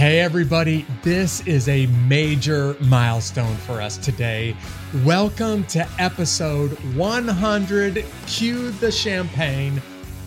[0.00, 4.56] Hey, everybody, this is a major milestone for us today.
[5.04, 8.06] Welcome to episode 100.
[8.26, 9.82] Cue the champagne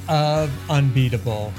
[0.07, 1.51] of Unbeatable.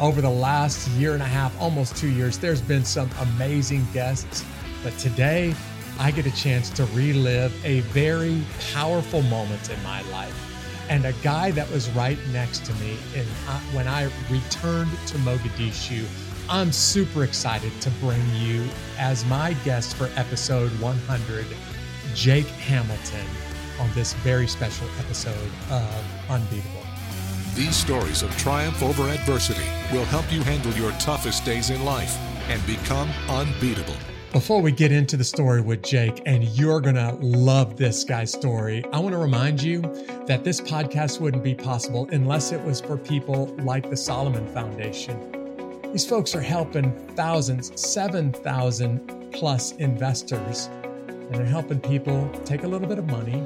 [0.00, 4.46] Over the last year and a half, almost two years, there's been some amazing guests,
[4.82, 5.54] but today
[5.98, 8.42] I get a chance to relive a very
[8.72, 10.34] powerful moment in my life.
[10.88, 15.18] And a guy that was right next to me in, uh, when I returned to
[15.18, 16.06] Mogadishu
[16.50, 18.66] I'm super excited to bring you
[18.98, 21.44] as my guest for episode 100,
[22.14, 23.26] Jake Hamilton,
[23.78, 26.80] on this very special episode of Unbeatable.
[27.54, 32.16] These stories of triumph over adversity will help you handle your toughest days in life
[32.48, 33.96] and become unbeatable.
[34.32, 38.32] Before we get into the story with Jake, and you're going to love this guy's
[38.32, 39.82] story, I want to remind you
[40.26, 45.37] that this podcast wouldn't be possible unless it was for people like the Solomon Foundation.
[45.92, 50.68] These folks are helping thousands, 7,000 plus investors,
[51.08, 53.42] and they're helping people take a little bit of money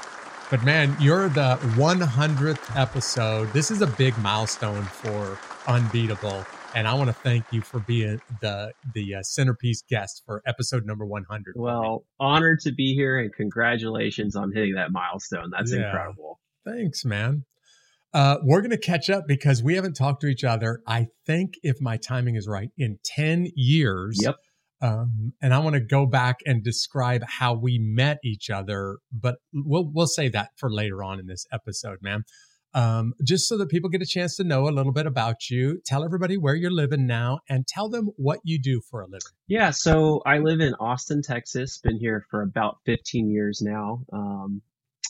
[0.49, 3.51] But man, you're the 100th episode.
[3.51, 6.45] This is a big milestone for Unbeatable.
[6.73, 10.85] And I want to thank you for being the the uh, centerpiece guest for episode
[10.85, 11.55] number 100.
[11.57, 15.49] Well, honored to be here and congratulations on hitting that milestone.
[15.51, 15.87] That's yeah.
[15.87, 16.39] incredible.
[16.63, 17.43] Thanks, man.
[18.15, 20.81] Uh, we're going to catch up because we haven't talked to each other.
[20.87, 24.17] I think, if my timing is right, in 10 years.
[24.23, 24.35] Yep.
[24.81, 29.35] Um, and I want to go back and describe how we met each other, but
[29.53, 32.23] we'll we'll say that for later on in this episode, man.
[32.73, 35.81] Um, just so that people get a chance to know a little bit about you.
[35.85, 39.21] Tell everybody where you're living now, and tell them what you do for a living.
[39.47, 41.79] Yeah, so I live in Austin, Texas.
[41.79, 44.03] Been here for about 15 years now.
[44.13, 44.61] Um,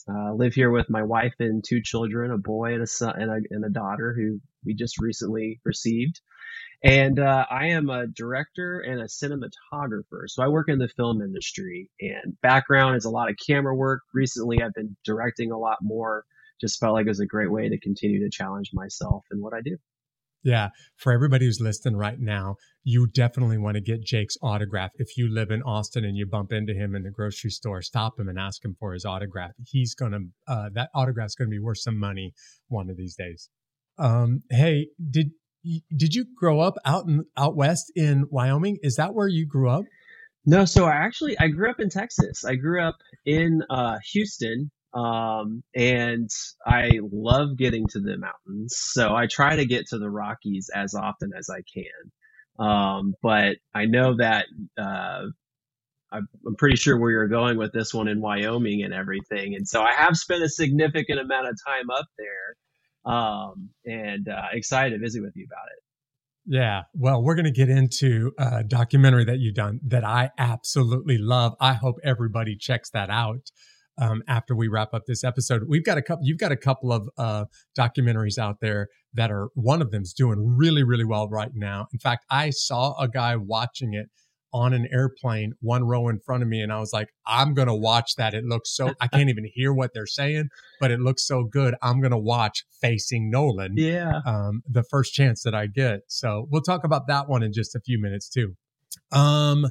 [0.09, 3.31] uh, live here with my wife and two children, a boy and a son and
[3.31, 6.21] a, and a daughter who we just recently received.
[6.83, 10.27] And uh, I am a director and a cinematographer.
[10.27, 14.01] So I work in the film industry and background is a lot of camera work.
[14.13, 16.25] Recently, I've been directing a lot more.
[16.61, 19.53] Just felt like it was a great way to continue to challenge myself and what
[19.53, 19.77] I do.
[20.45, 20.69] Yeah.
[20.95, 24.91] For everybody who's listening right now, you definitely want to get Jake's autograph.
[24.95, 28.19] If you live in Austin and you bump into him in the grocery store, stop
[28.19, 29.51] him and ask him for his autograph.
[29.65, 32.33] He's going to, uh, that autograph's going to be worth some money
[32.67, 33.49] one of these days.
[33.97, 35.31] Um, hey, did,
[35.97, 38.77] did you grow up out in, out west in Wyoming?
[38.83, 39.85] Is that where you grew up?
[40.45, 42.45] No, so I actually I grew up in Texas.
[42.45, 46.29] I grew up in uh, Houston, um, and
[46.65, 48.75] I love getting to the mountains.
[48.77, 52.65] So I try to get to the Rockies as often as I can.
[52.65, 54.45] Um, but I know that
[54.77, 55.23] uh,
[56.11, 59.55] I'm pretty sure where you're going with this one in Wyoming and everything.
[59.55, 64.47] And so I have spent a significant amount of time up there, um, and uh,
[64.53, 65.83] excited to visit with you about it.
[66.47, 66.83] Yeah.
[66.93, 71.55] Well, we're going to get into a documentary that you've done that I absolutely love.
[71.59, 73.49] I hope everybody checks that out
[73.97, 75.63] um, after we wrap up this episode.
[75.67, 76.25] We've got a couple.
[76.25, 77.45] You've got a couple of uh,
[77.77, 79.49] documentaries out there that are.
[79.55, 81.87] One of them's doing really, really well right now.
[81.93, 84.07] In fact, I saw a guy watching it
[84.53, 87.75] on an airplane, one row in front of me, and I was like, I'm gonna
[87.75, 88.33] watch that.
[88.33, 88.93] It looks so.
[89.01, 91.75] I can't even hear what they're saying, but it looks so good.
[91.81, 93.73] I'm gonna watch Facing Nolan.
[93.75, 94.21] Yeah.
[94.25, 96.01] Um, the first chance that I get.
[96.07, 98.55] So we'll talk about that one in just a few minutes too.
[99.11, 99.67] Um,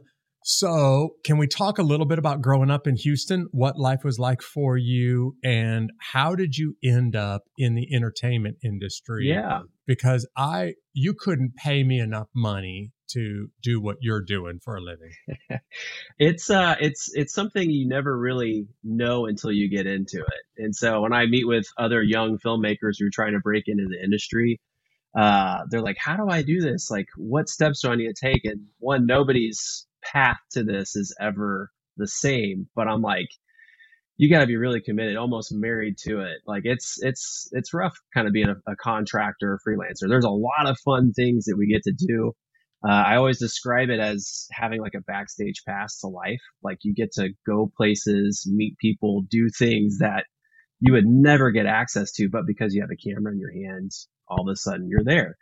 [0.47, 4.19] so, can we talk a little bit about growing up in Houston, what life was
[4.19, 9.27] like for you, and how did you end up in the entertainment industry?
[9.27, 9.61] Yeah.
[9.87, 14.83] Because I, you couldn't pay me enough money to do what you're doing for a
[14.83, 15.13] living.
[16.19, 20.63] it's uh it's it's something you never really know until you get into it.
[20.63, 23.87] And so when I meet with other young filmmakers who are trying to break into
[23.89, 24.61] the industry,
[25.17, 26.91] uh, they're like, "How do I do this?
[26.91, 31.15] Like, what steps do I need to take?" And one, nobody's path to this is
[31.21, 32.69] ever the same.
[32.75, 33.29] But I'm like,
[34.17, 36.39] you got to be really committed, almost married to it.
[36.47, 40.09] Like it's it's it's rough, kind of being a, a contractor, freelancer.
[40.09, 42.33] There's a lot of fun things that we get to do.
[42.87, 46.43] Uh, I always describe it as having like a backstage pass to life.
[46.63, 50.25] Like you get to go places, meet people, do things that
[50.81, 53.91] you would never get access to, but because you have a camera in your hand,
[54.29, 55.37] all of a sudden you're there.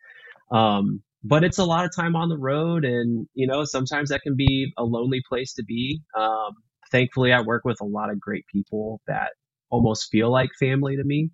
[0.53, 4.23] Um, but it's a lot of time on the road, and you know sometimes that
[4.23, 6.01] can be a lonely place to be.
[6.17, 6.53] Um,
[6.91, 9.33] thankfully, I work with a lot of great people that
[9.71, 11.31] almost feel like family to me.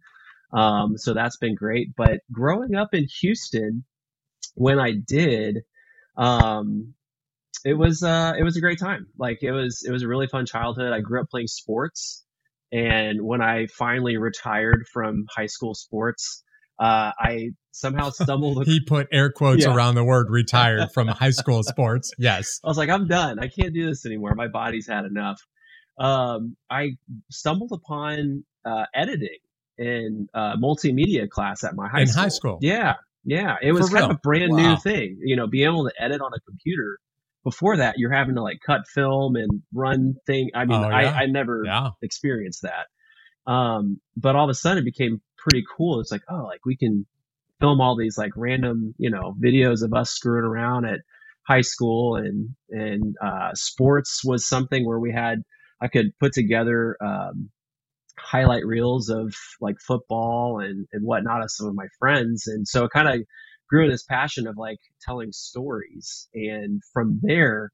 [0.52, 1.88] Um, so that's been great.
[1.96, 3.84] But growing up in Houston,
[4.54, 5.58] when I did,
[6.16, 6.94] um,
[7.64, 9.06] it was uh, it was a great time.
[9.18, 10.92] Like it was it was a really fun childhood.
[10.92, 12.24] I grew up playing sports,
[12.72, 16.44] and when I finally retired from high school sports,
[16.78, 18.66] uh, I somehow stumbled.
[18.66, 19.74] he put air quotes yeah.
[19.74, 22.12] around the word retired from high school sports.
[22.18, 22.60] Yes.
[22.64, 23.38] I was like, I'm done.
[23.38, 24.34] I can't do this anymore.
[24.34, 25.40] My body's had enough.
[25.98, 26.92] Um, I
[27.30, 29.38] stumbled upon uh, editing
[29.76, 32.22] in uh, multimedia class at my high in school.
[32.22, 32.58] high school.
[32.60, 32.94] Yeah.
[33.24, 33.56] Yeah.
[33.60, 34.10] It was For kind real?
[34.10, 34.70] of a brand wow.
[34.70, 35.18] new thing.
[35.22, 36.98] You know, being able to edit on a computer.
[37.44, 40.50] Before that, you're having to like cut film and run thing.
[40.54, 40.96] I mean, oh, yeah.
[40.96, 41.90] I, I never yeah.
[42.02, 43.50] experienced that.
[43.50, 46.00] Um, but all of a sudden it became pretty cool.
[46.00, 47.06] It's like, oh, like we can
[47.60, 51.00] film all these like random, you know, videos of us screwing around at
[51.46, 55.42] high school and, and, uh, sports was something where we had,
[55.80, 57.50] I could put together, um,
[58.18, 62.46] highlight reels of like football and, and whatnot of some of my friends.
[62.46, 63.26] And so it kind of
[63.68, 66.28] grew this passion of like telling stories.
[66.34, 67.70] And from there,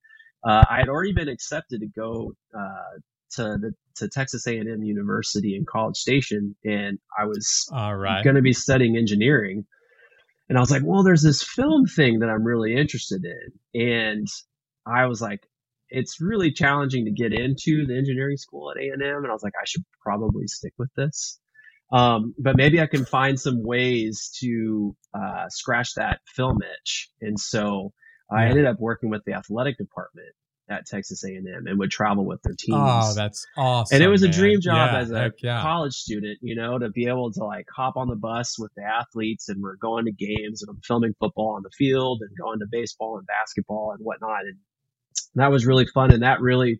[0.46, 2.98] uh, I had already been accepted to go uh,
[3.36, 8.24] to the to Texas A&M University in College Station, and I was right.
[8.24, 9.66] going to be studying engineering.
[10.48, 14.26] And I was like, well, there's this film thing that I'm really interested in, and
[14.86, 15.40] I was like,
[15.88, 19.54] it's really challenging to get into the engineering school at A&M, and I was like,
[19.60, 21.38] I should probably stick with this.
[21.92, 27.10] Um, but maybe I can find some ways to uh, scratch that film itch.
[27.20, 27.92] And so
[28.30, 30.34] I ended up working with the athletic department
[30.68, 32.78] at Texas A&M and would travel with their teams.
[32.78, 33.94] Oh, that's awesome!
[33.94, 34.30] And it was man.
[34.30, 35.60] a dream job yeah, as a yeah.
[35.60, 38.82] college student, you know, to be able to like hop on the bus with the
[38.82, 42.60] athletes and we're going to games and I'm filming football on the field and going
[42.60, 44.40] to baseball and basketball and whatnot.
[44.40, 44.56] And
[45.34, 46.78] that was really fun, and that really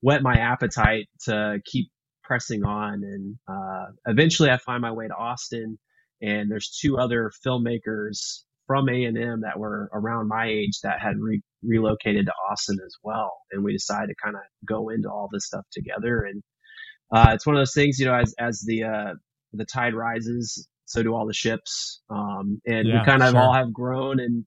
[0.00, 1.90] whet my appetite to keep
[2.22, 3.02] pressing on.
[3.04, 5.78] And uh, eventually, I find my way to Austin,
[6.22, 11.42] and there's two other filmmakers from A&M that were around my age that had re-
[11.62, 13.32] relocated to Austin as well.
[13.52, 16.22] And we decided to kind of go into all this stuff together.
[16.22, 16.42] And
[17.12, 19.14] uh, it's one of those things, you know, as, as the, uh,
[19.52, 22.02] the tide rises, so do all the ships.
[22.10, 23.40] Um, and yeah, we kind of sure.
[23.40, 24.44] all have grown and,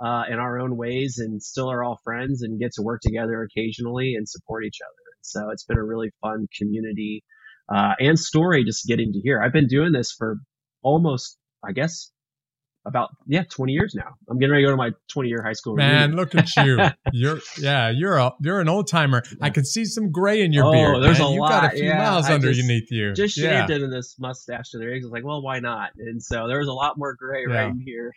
[0.00, 3.42] uh, in our own ways and still are all friends and get to work together
[3.42, 5.08] occasionally and support each other.
[5.22, 7.24] So it's been a really fun community,
[7.72, 9.42] uh, and story just getting to hear.
[9.42, 10.38] I've been doing this for
[10.82, 11.36] almost,
[11.66, 12.10] I guess,
[12.88, 15.52] about yeah 20 years now i'm getting ready to go to my 20 year high
[15.52, 16.16] school man reunion.
[16.16, 16.78] look at you
[17.12, 20.66] you're yeah you're a you're an old timer i can see some gray in your
[20.66, 21.28] oh, beard there's man.
[21.28, 23.66] a you lot got a few yeah, miles I underneath just, you just yeah.
[23.66, 26.48] shaved in this mustache to the eggs i was like well why not and so
[26.48, 27.54] there was a lot more gray yeah.
[27.54, 28.12] right in here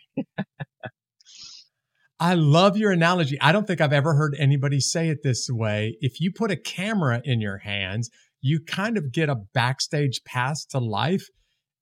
[2.20, 3.36] I love your analogy.
[3.40, 5.96] I don't think I've ever heard anybody say it this way.
[6.00, 8.10] If you put a camera in your hands,
[8.40, 11.28] you kind of get a backstage pass to life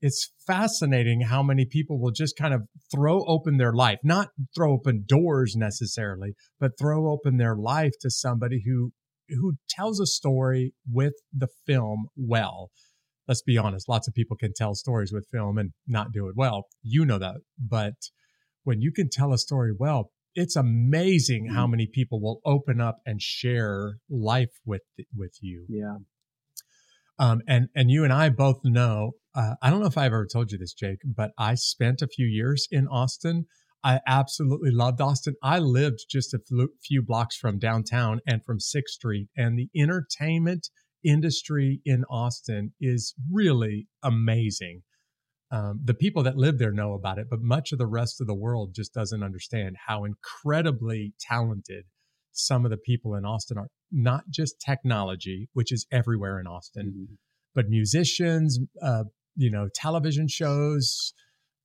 [0.01, 4.73] it's fascinating how many people will just kind of throw open their life, not throw
[4.73, 8.93] open doors necessarily, but throw open their life to somebody who
[9.29, 12.71] who tells a story with the film well.
[13.29, 16.35] Let's be honest, lots of people can tell stories with film and not do it
[16.37, 16.65] well.
[16.83, 17.37] You know that.
[17.59, 17.95] But
[18.65, 21.73] when you can tell a story well, it's amazing how mm-hmm.
[21.73, 24.83] many people will open up and share life with
[25.15, 25.67] with you.
[25.69, 25.97] Yeah.
[27.19, 29.13] Um, and and you and I both know.
[29.35, 32.09] Uh, I don't know if I've ever told you this, Jake, but I spent a
[32.09, 33.47] few years in Austin.
[33.83, 35.35] I absolutely loved Austin.
[35.43, 36.41] I lived just a
[36.83, 40.69] few blocks from downtown and from Sixth Street, and the entertainment
[41.05, 44.83] industry in Austin is really amazing.
[45.53, 48.27] Um, the people that live there know about it, but much of the rest of
[48.27, 51.87] the world just doesn't understand how incredibly talented
[52.33, 56.87] some of the people in Austin are not just technology, which is everywhere in Austin,
[56.87, 57.15] mm-hmm.
[57.55, 59.05] but musicians, uh,
[59.41, 61.13] you know, television shows.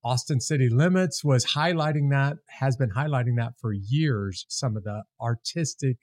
[0.02, 4.46] Austin City Limits was highlighting that, has been highlighting that for years.
[4.48, 5.96] Some of the artistic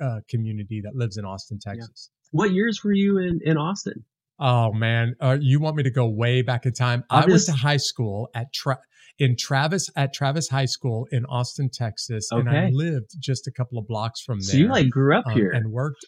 [0.00, 2.10] uh, community that lives in Austin, Texas.
[2.10, 2.38] Yeah.
[2.38, 4.04] What years were you in in Austin?
[4.38, 7.02] Oh man, uh, you want me to go way back in time?
[7.10, 8.78] i i went to high school at Tra-
[9.18, 12.40] in Travis at Travis High School in Austin, Texas, okay.
[12.40, 14.52] and I lived just a couple of blocks from there.
[14.52, 16.06] So you like grew up um, here and worked.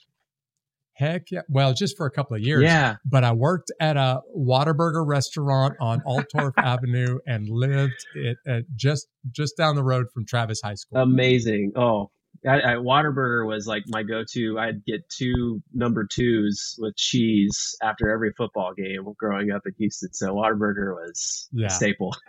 [1.00, 1.40] Heck yeah.
[1.48, 2.62] Well, just for a couple of years.
[2.62, 2.96] Yeah.
[3.06, 9.08] But I worked at a Whataburger restaurant on Oltorf Avenue and lived it at just
[9.30, 11.00] just down the road from Travis High School.
[11.00, 11.72] Amazing.
[11.74, 12.10] Oh,
[12.46, 14.58] I, I, Whataburger was like my go-to.
[14.58, 20.12] I'd get two number twos with cheese after every football game growing up in Houston.
[20.12, 21.68] So Whataburger was Yeah.
[21.68, 22.14] a staple.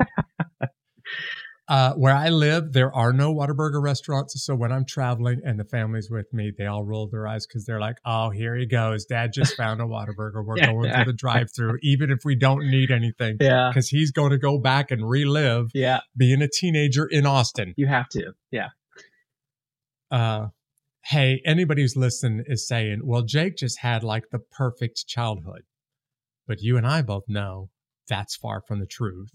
[1.67, 4.43] Uh, where I live, there are no Whataburger restaurants.
[4.43, 7.63] So when I'm traveling and the family's with me, they all roll their eyes because
[7.65, 9.05] they're like, "Oh, here he goes!
[9.05, 10.43] Dad just found a Whataburger.
[10.45, 10.71] We're Yeah.
[10.73, 13.69] going to the drive-through, even if we don't need anything, yeah.
[13.69, 16.01] because he's going to go back and relive Yeah.
[16.17, 18.33] being a teenager in Austin." You have to.
[18.51, 18.69] Yeah.
[20.09, 20.47] uh,
[21.05, 25.61] hey, anybody who's listening is saying, well, Jake just had like the perfect childhood.
[26.47, 27.69] But you and I both know
[28.09, 29.29] that's far from the truth.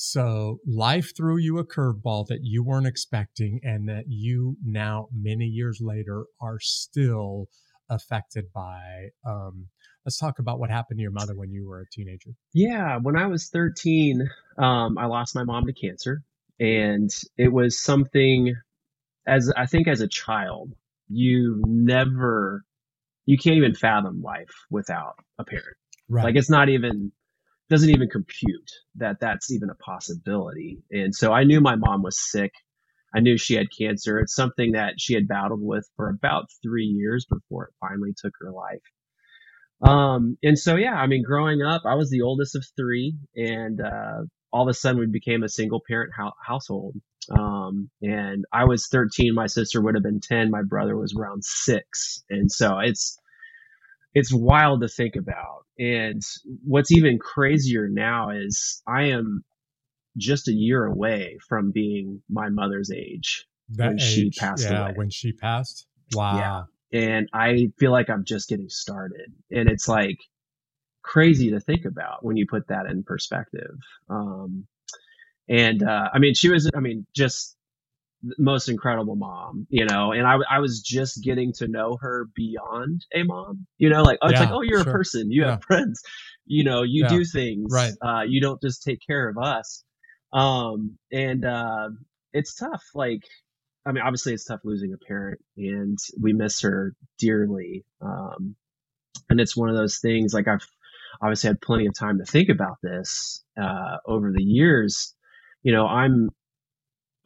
[0.00, 5.46] So life threw you a curveball that you weren't expecting and that you now, many
[5.46, 7.48] years later, are still
[7.90, 9.08] affected by.
[9.26, 9.66] Um,
[10.04, 12.30] let's talk about what happened to your mother when you were a teenager.
[12.54, 14.22] Yeah, when I was 13,
[14.56, 16.22] um, I lost my mom to cancer,
[16.60, 18.54] and it was something
[19.26, 20.74] as I think as a child,
[21.08, 22.62] you never,
[23.26, 25.76] you can't even fathom life without a parent.
[26.08, 26.22] Right.
[26.22, 27.10] Like it's not even,
[27.70, 30.78] doesn't even compute that that's even a possibility.
[30.90, 32.52] And so I knew my mom was sick.
[33.14, 34.18] I knew she had cancer.
[34.18, 38.32] It's something that she had battled with for about three years before it finally took
[38.40, 38.82] her life.
[39.82, 43.80] Um, and so, yeah, I mean, growing up, I was the oldest of three, and
[43.80, 44.22] uh,
[44.52, 46.96] all of a sudden we became a single parent ho- household.
[47.30, 51.44] Um, and I was 13, my sister would have been 10, my brother was around
[51.44, 52.24] six.
[52.30, 53.18] And so it's,
[54.14, 55.64] it's wild to think about.
[55.78, 56.22] And
[56.64, 59.44] what's even crazier now is I am
[60.16, 63.46] just a year away from being my mother's age.
[63.70, 64.92] that when she passed yeah, away.
[64.96, 65.86] When she passed.
[66.14, 66.66] Wow.
[66.92, 69.32] and I feel like I'm just getting started.
[69.50, 70.18] And it's like
[71.02, 73.76] crazy to think about when you put that in perspective.
[74.08, 74.66] Um,
[75.48, 77.56] and uh, I mean, she was, I mean, just
[78.38, 80.12] most incredible mom, you know.
[80.12, 84.18] And I, I was just getting to know her beyond a mom, you know, like
[84.22, 84.92] oh, it's Yeah, like oh, you're sure.
[84.92, 85.50] a person, you Yeah.
[85.50, 86.02] have friends,
[86.46, 87.92] you know, you Yeah, do things, right.
[88.02, 89.84] Uh, you don't just take care of us.
[90.32, 91.90] Um, and uh,
[92.32, 93.22] it's tough, like
[93.86, 97.84] I mean, obviously it's tough losing a parent and we miss her dearly.
[98.02, 98.54] Um,
[99.30, 100.66] and it's one of those things like I've
[101.22, 105.14] obviously had plenty of time to think about this, uh, over the years.
[105.62, 106.30] You know, I'm,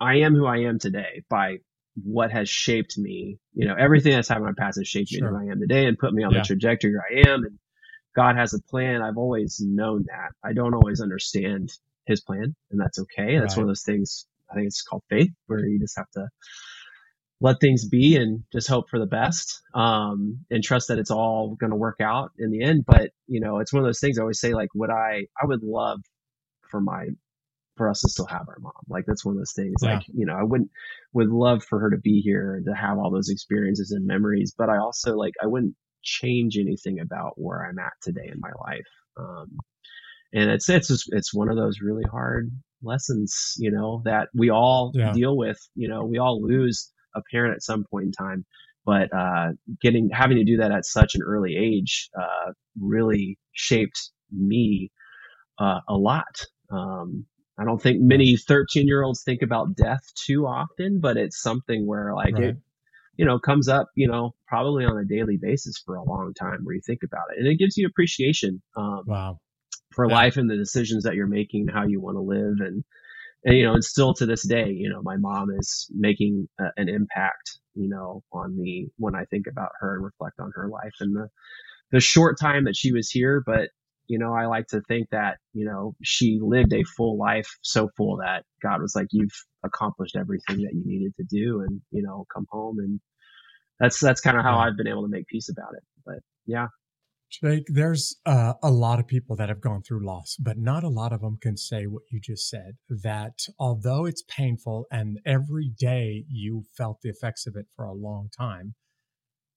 [0.03, 1.59] I am who I am today by
[2.03, 3.39] what has shaped me.
[3.55, 5.61] You know, everything that's happened in my past has shaped me to who I am
[5.61, 6.41] today and put me on Yeah.
[6.41, 7.45] the trajectory I am.
[7.45, 7.59] And
[8.17, 9.01] God has a plan.
[9.03, 10.33] I've always known that.
[10.45, 11.71] I don't always understand
[12.07, 13.39] his plan and that's okay.
[13.39, 14.27] That's one of those things.
[14.51, 16.29] I think it's called faith where you just have to
[17.41, 21.57] let things be and just hope for the best um, and trust that it's all
[21.57, 24.17] going to work out in the end but you know it's one of those things
[24.19, 26.01] i always say like would i i would love
[26.71, 27.09] for my
[27.77, 29.97] for us to still have our mom like that's one of those things Yeah.
[29.97, 30.71] like you know i wouldn't
[31.13, 34.55] would love for her to be here and to have all those experiences and memories
[34.57, 38.51] but i also like i wouldn't change anything about where i'm at today in my
[38.67, 38.87] life
[39.19, 39.47] um,
[40.33, 42.51] and it's it's just it's one of those really hard
[42.83, 45.13] lessons you know that we all Yeah.
[45.13, 48.45] deal with you know we all lose a parent at some point in time
[48.85, 49.49] but uh
[49.81, 54.91] getting having to do that at such an early age uh really shaped me
[55.59, 57.25] uh a lot um
[57.59, 61.87] i don't think many 13 year olds think about death too often but it's something
[61.87, 62.45] where like Right.
[62.45, 62.57] it
[63.17, 66.61] you know comes up you know probably on a daily basis for a long time
[66.65, 69.41] where you think about it and it gives you appreciation um Wow.
[69.95, 70.15] for Yeah.
[70.15, 72.85] life and the decisions that you're making, how you want to live, and
[73.45, 76.71] and you know, and still to this day, you know, my mom is making uh,
[76.77, 80.69] an impact, you know, on me when I think about her and reflect on her
[80.69, 81.29] life and the
[81.93, 83.43] the short time that she was here.
[83.45, 83.71] But
[84.13, 87.89] you know, I like to think that you know she lived a full life, so
[87.97, 89.33] full that God was like, "You've
[89.65, 93.01] accomplished everything that you needed to do, and you know, come home." And
[93.81, 95.83] that's that's kind of how I've been able to make peace about it.
[96.05, 96.67] But yeah,
[97.31, 100.89] Jake, there's uh, a lot of people that have gone through loss, but not a
[100.89, 105.71] lot of them can say what you just said that although it's painful and every
[105.71, 108.75] day you felt the effects of it for a long time,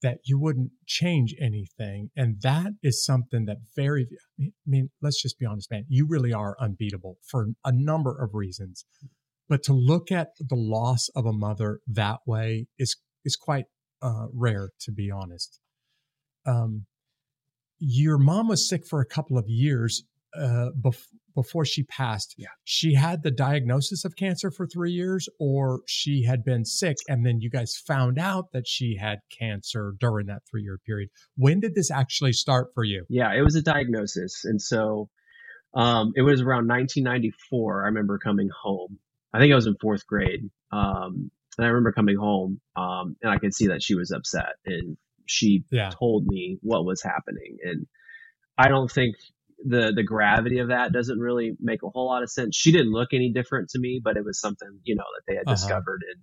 [0.06, 2.12] that you wouldn't change anything.
[2.16, 4.06] And that is something that very,
[4.40, 8.36] I mean, let's just be honest, man, you really are unbeatable for a number of
[8.36, 8.86] reasons.
[9.50, 13.66] But to look at the loss of a mother that way is, is quite
[14.04, 15.60] uh, rare, to be honest.
[16.46, 16.86] Um,
[17.80, 20.04] your mom was sick for a couple of years
[20.40, 22.48] uh, bef- before she passed, Yeah.
[22.64, 27.26] she had the diagnosis of cancer for three years, or she had been sick, and
[27.26, 31.10] then you guys found out that she had cancer during that three year period.
[31.36, 33.06] When did this actually start for you?
[33.10, 35.10] Yeah, it was a diagnosis, and so
[35.74, 37.84] um, it was around 1994.
[37.84, 38.98] I remember coming home.
[39.34, 43.30] I think I was in fourth grade, um, and I remember coming home, um, and
[43.30, 45.90] I could see that she was upset, and she Yeah.
[45.92, 47.88] told me what was happening, and
[48.58, 49.18] I don't think
[49.64, 52.56] the the gravity of that doesn't really make a whole lot of sense.
[52.56, 55.38] She didn't look any different to me, but it was something you know that they
[55.38, 55.50] had Uh-huh.
[55.50, 56.22] discovered, and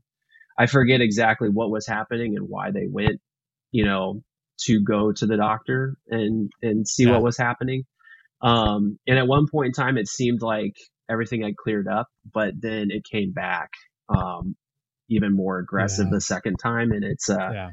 [0.59, 3.21] I forget exactly what was happening and why they went,
[3.73, 4.23] you know,
[4.63, 7.13] to go to the doctor and and see Yeah.
[7.13, 7.85] what was happening.
[8.43, 10.75] Um, and at one point in time, it seemed like
[11.11, 13.71] everything had cleared up, but then it came back
[14.09, 14.57] um,
[15.11, 16.11] even more aggressive Yeah.
[16.11, 17.71] the second time, and it's uh, Yeah.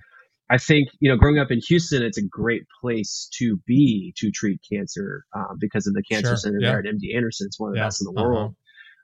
[0.49, 4.31] I think you know, growing up in Houston, it's a great place to be to
[4.31, 6.69] treat cancer um, because of the cancer Sure, center yeah.
[6.71, 7.47] there at MD Anderson.
[7.47, 8.29] It's one of the Yeah, best in the uh-huh.
[8.29, 8.55] world.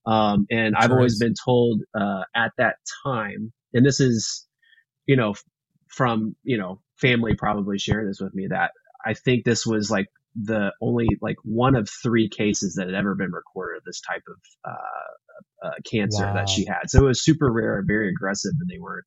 [0.07, 2.75] Um, and It I've always been told uh, at that
[3.05, 4.47] time, and this is,
[5.07, 5.33] you know,
[5.87, 8.71] from you know family probably sharing this with me that
[9.05, 13.15] I think this was like the only like one of three cases that had ever
[13.15, 14.35] been recorded of this type of
[14.71, 16.33] uh, uh, cancer Wow.
[16.33, 16.89] that she had.
[16.89, 19.05] So it was super rare, very aggressive, and they weren't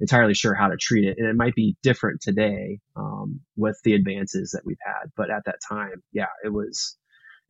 [0.00, 1.16] entirely sure how to treat it.
[1.18, 5.44] And it might be different today um, with the advances that we've had, but at
[5.46, 6.96] that time, yeah, it was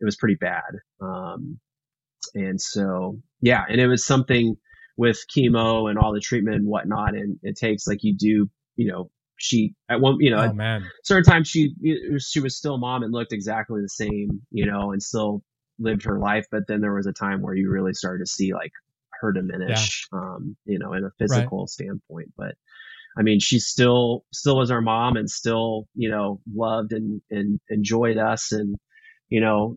[0.00, 0.72] it was pretty bad.
[1.00, 1.58] Um,
[2.34, 4.56] and so yeah, and it was something
[4.96, 8.90] with chemo and all the treatment and whatnot, and it takes like you do, you
[8.90, 9.10] know.
[9.38, 10.84] She at one, you know, Oh man.
[11.02, 11.74] certain times she
[12.20, 15.42] she was still mom and looked exactly the same, you know, and still
[15.80, 16.46] lived her life.
[16.52, 18.70] But then there was a time where you really started to see like
[19.22, 22.32] her diminish, um, you know, in a physical standpoint.
[22.36, 22.56] But
[23.18, 27.60] I mean, she still still was our mom and still, you know, loved and and
[27.70, 28.76] enjoyed us and
[29.30, 29.76] you know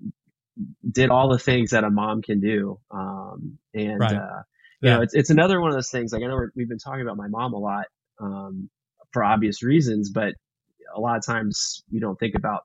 [0.91, 2.79] did all the things that a mom can do.
[2.91, 4.13] Um, and Right.
[4.13, 4.43] uh,
[4.81, 4.97] you Yeah.
[4.97, 6.13] know, it's it's another one of those things.
[6.13, 7.87] Like I know we're, we've been talking about my mom a lot
[8.21, 8.69] um,
[9.13, 10.33] for obvious reasons, but
[10.95, 12.61] a lot of times you don't think about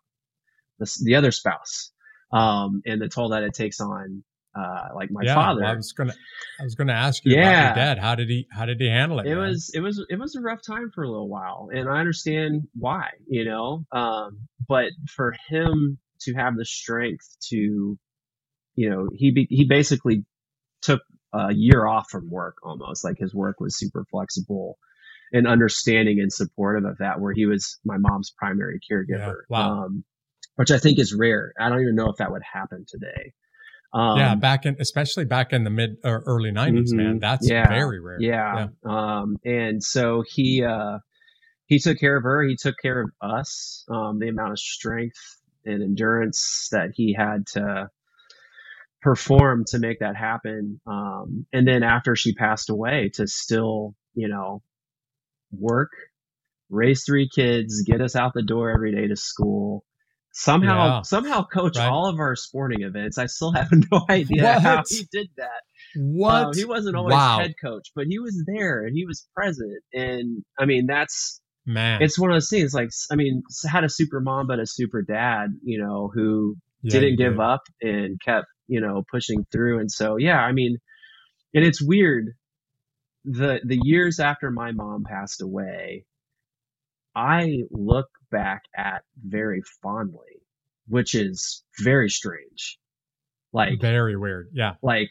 [0.78, 1.92] the, the other spouse
[2.32, 5.35] um, and the toll that it takes on, uh, like my yeah.
[5.35, 5.64] father.
[5.64, 6.14] I was gonna,
[6.59, 7.66] I was gonna ask you about Yeah.
[7.66, 7.99] your dad.
[7.99, 9.26] How did he, how did he handle it?
[9.26, 9.39] it man?
[9.39, 12.63] was it was it was a rough time for a little while and i understand
[12.75, 17.97] why you know um but for him to have the strength to
[18.75, 20.25] you know he be, he basically
[20.82, 21.00] took
[21.32, 24.78] a year off from work almost like his work was super flexible
[25.32, 29.84] and understanding and supportive of that where he was my mom's primary caregiver wow.
[29.84, 30.04] um
[30.56, 33.32] which i think is rare i don't even know if that would happen today
[33.92, 37.16] um yeah, back in, especially back in the mid or early 90s man.
[37.16, 37.20] Mhm.
[37.20, 37.68] That's Yeah.
[37.68, 38.18] very rare.
[38.20, 38.68] Yeah.
[38.84, 40.98] Um, and so he, uh,
[41.66, 42.42] he took care of her.
[42.42, 43.84] He took care of us.
[43.88, 45.18] Um, the amount of strength
[45.64, 47.88] and endurance that he had to
[49.02, 50.80] perform to make that happen.
[50.86, 54.62] Um, and then after she passed away to still, you know,
[55.52, 55.90] work,
[56.68, 59.84] raise three kids, get us out the door every day to school.
[60.32, 61.02] Somehow, Yeah.
[61.02, 61.88] somehow coach Right.
[61.88, 63.19] all of our sporting events.
[63.19, 65.62] I still have no idea how he did that.
[65.97, 66.45] What?
[66.47, 67.38] Um, he wasn't always Wow.
[67.40, 69.82] head coach, but he was there and he was present.
[69.93, 72.00] And I mean, that's man.
[72.02, 72.73] it's one of those things.
[72.73, 75.49] Like, I mean, had a super mom, but a super dad.
[75.64, 77.40] You know, who Yeah, didn't give did.
[77.40, 79.80] up and kept you know pushing through.
[79.80, 80.76] And so, yeah, I mean,
[81.54, 82.26] and it's weird.
[83.25, 86.06] The the years after my mom passed away,
[87.14, 90.42] I look back at very fondly,
[90.86, 92.78] which is very strange.
[93.52, 94.49] Like Very weird.
[94.52, 94.75] Yeah.
[94.82, 95.10] like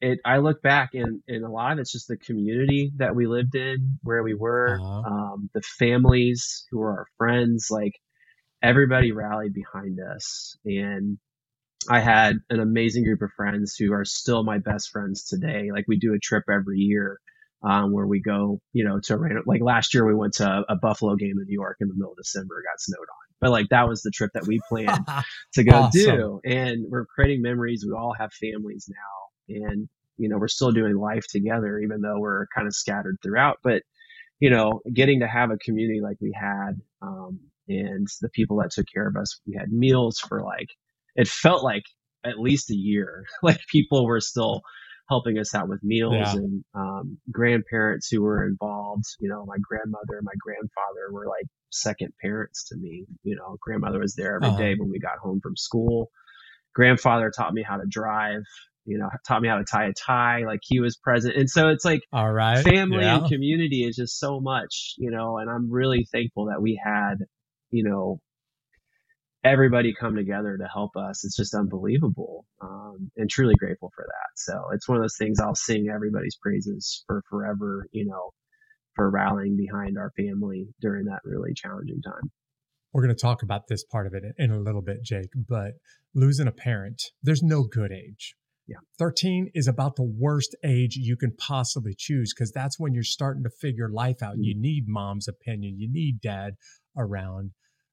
[0.00, 3.26] it i look back and, and a lot of it's just the community that we
[3.26, 5.10] lived in where we were Uh-huh.
[5.14, 7.92] um, the families who were our friends like
[8.62, 11.16] everybody rallied behind us and
[11.88, 15.84] i had an amazing group of friends who are still my best friends today like
[15.88, 17.18] we do a trip every year
[17.68, 20.76] um, where we go you know to like last year we went to a, a
[20.76, 23.68] buffalo game in new york in the middle of december got snowed on but like
[23.70, 25.06] that was the trip that we planned
[25.54, 26.00] to go Awesome.
[26.00, 26.40] do.
[26.44, 27.84] And we're creating memories.
[27.86, 29.56] We all have families now.
[29.68, 33.58] And, you know, we're still doing life together, even though we're kind of scattered throughout.
[33.62, 33.82] But,
[34.40, 38.70] you know, getting to have a community like we had, um, and the people that
[38.70, 40.68] took care of us, we had meals for like,
[41.14, 41.84] it felt like
[42.24, 43.24] at least a year.
[43.42, 44.62] Like people were still
[45.08, 46.32] helping us out with meals Yeah.
[46.34, 49.04] and um, grandparents who were involved.
[49.20, 53.06] You know, my grandmother and my grandfather were like second parents to me.
[53.22, 54.82] You know, grandmother was there every day Uh-huh.
[54.82, 56.10] when we got home from school.
[56.74, 58.42] Grandfather taught me how to drive.
[58.88, 60.44] You know, taught me how to tie a tie.
[60.46, 62.62] Like he was present, and so it's like All right.
[62.62, 63.18] family yeah.
[63.18, 64.94] and community is just so much.
[64.98, 67.16] You know, and I'm really thankful that we had,
[67.70, 68.20] you know,
[69.46, 71.24] everybody come together to help us.
[71.24, 74.30] It's just unbelievable, um, and truly grateful for that.
[74.36, 77.86] So it's one of those things I'll sing everybody's praises for forever.
[77.92, 78.30] You know,
[78.96, 82.32] for rallying behind our family during that really challenging time.
[82.92, 85.72] We're going to talk about this part of it in a little bit, Jake, but
[86.14, 88.34] losing a parent, there's no good age.
[88.66, 88.78] Yeah.
[88.98, 93.44] 13 is about the worst age you can possibly choose because that's when you're starting
[93.44, 94.34] to figure life out.
[94.34, 94.42] Mm-hmm.
[94.42, 96.54] You need mom's opinion, you need dad
[96.96, 97.50] around.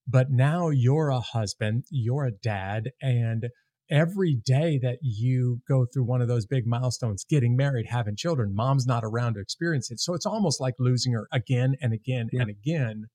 [0.08, 3.48] But now you're a husband, you're a dad, and
[3.90, 8.54] every day that you go through one of those big milestones, getting married, having children,
[8.56, 10.00] mom's not around to experience it.
[10.00, 12.42] So it's almost like losing her again and again yeah.
[12.42, 13.06] and again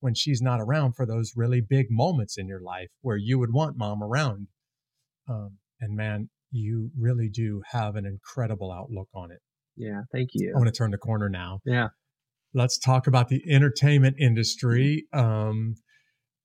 [0.00, 3.52] when she's not around for those really big moments in your life where you would
[3.52, 4.48] want mom around.
[5.28, 9.38] Um, and man, you really do have an incredible outlook on it.
[9.76, 10.52] Yeah, thank you.
[10.54, 11.60] I want to turn the corner now.
[11.64, 11.88] Yeah.
[12.54, 15.06] Let's talk about the entertainment industry.
[15.12, 15.74] Um,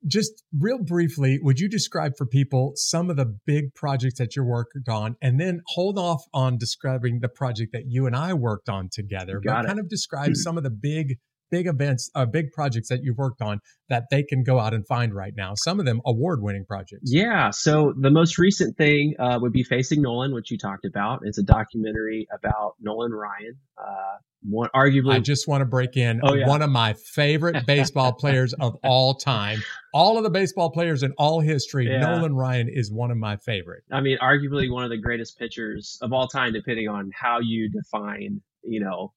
[0.07, 4.43] just real briefly, would you describe for people some of the big projects that you
[4.43, 8.69] worked on and then hold off on describing the project that you and I worked
[8.69, 9.67] on together, but it.
[9.67, 11.17] kind of describe some of the big
[11.51, 13.59] big events, uh, big projects that you've worked on
[13.89, 15.53] that they can go out and find right now?
[15.55, 17.11] Some of them award winning projects.
[17.11, 17.51] Yeah.
[17.51, 21.19] So the most recent thing uh, would be Facing Nolan, which you talked about.
[21.23, 23.55] It's a documentary about Nolan Ryan.
[23.77, 26.47] Uh, one arguably I just want to break in oh, yeah.
[26.47, 29.61] one of my favorite baseball players of all time.
[29.93, 31.99] All of the baseball players in all history, yeah.
[31.99, 33.83] Nolan Ryan is one of my favorite.
[33.91, 37.69] I mean, arguably one of the greatest pitchers of all time, depending on how you
[37.69, 39.13] define, you know,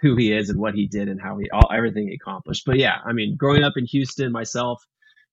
[0.00, 2.64] who he is and what he did and how he all everything he accomplished.
[2.66, 4.82] But yeah, I mean, growing up in Houston myself,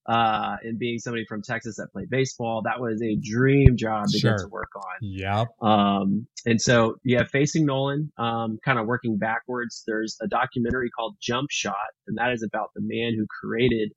[0.07, 4.19] uh, and being somebody from Texas that played baseball, that was a dream job to
[4.19, 4.31] sure.
[4.31, 4.83] get to work on.
[5.01, 5.47] Yep.
[5.61, 9.83] Um, and so yeah, facing Nolan, um, kind of working backwards.
[9.87, 11.75] There's a documentary called Jump Shot,
[12.07, 13.93] and that is about the man who created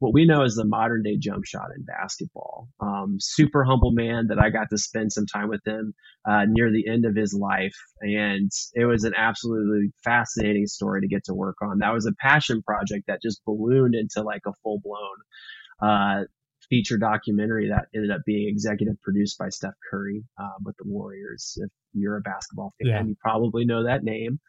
[0.00, 2.68] what we know as the modern day jump shot in basketball.
[2.80, 5.92] Um, super humble man that I got to spend some time with him
[6.28, 7.76] uh, near the end of his life.
[8.00, 11.78] And it was an absolutely fascinating story to get to work on.
[11.78, 16.24] That was a passion project that just ballooned into like a full blown uh,
[16.70, 21.58] feature documentary that ended up being executive produced by Steph Curry uh, with the Warriors.
[21.58, 23.02] If you're a basketball fan, yeah.
[23.02, 24.40] you probably know that name.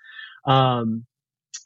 [0.45, 1.05] Um,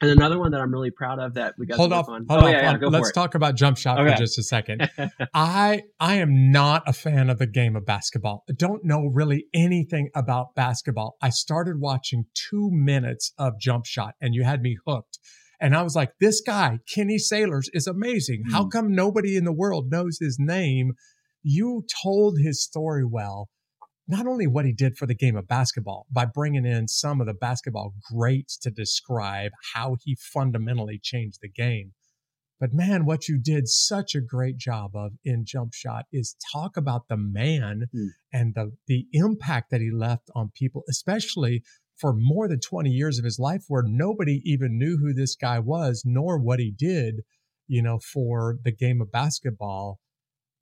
[0.01, 2.25] and another one that I'm really proud of that we got hold off, on.
[2.29, 4.11] Hold oh, off, yeah, yeah, Let's talk about jump shot okay.
[4.11, 4.89] for just a second.
[5.33, 8.43] I I am not a fan of the game of basketball.
[8.49, 11.15] I don't know really anything about basketball.
[11.21, 15.19] I started watching two minutes of jump shot, and you had me hooked.
[15.61, 18.43] And I was like, this guy, Kenny Sailors, is amazing.
[18.47, 18.51] Mm.
[18.51, 18.69] How hmm.
[18.69, 20.93] come nobody in the world knows his name?
[21.41, 23.49] You told his story well
[24.07, 27.27] not only what he did for the game of basketball by bringing in some of
[27.27, 31.93] the basketball greats to describe how he fundamentally changed the game,
[32.59, 36.77] but man, what you did such a great job of in Jump Shot is talk
[36.77, 38.07] about the man mm.
[38.31, 41.63] and the the impact that he left on people, especially
[41.97, 45.59] for more than 20 years of his life where nobody even knew who this guy
[45.59, 47.21] was nor what he did,
[47.67, 49.99] you know, for the game of basketball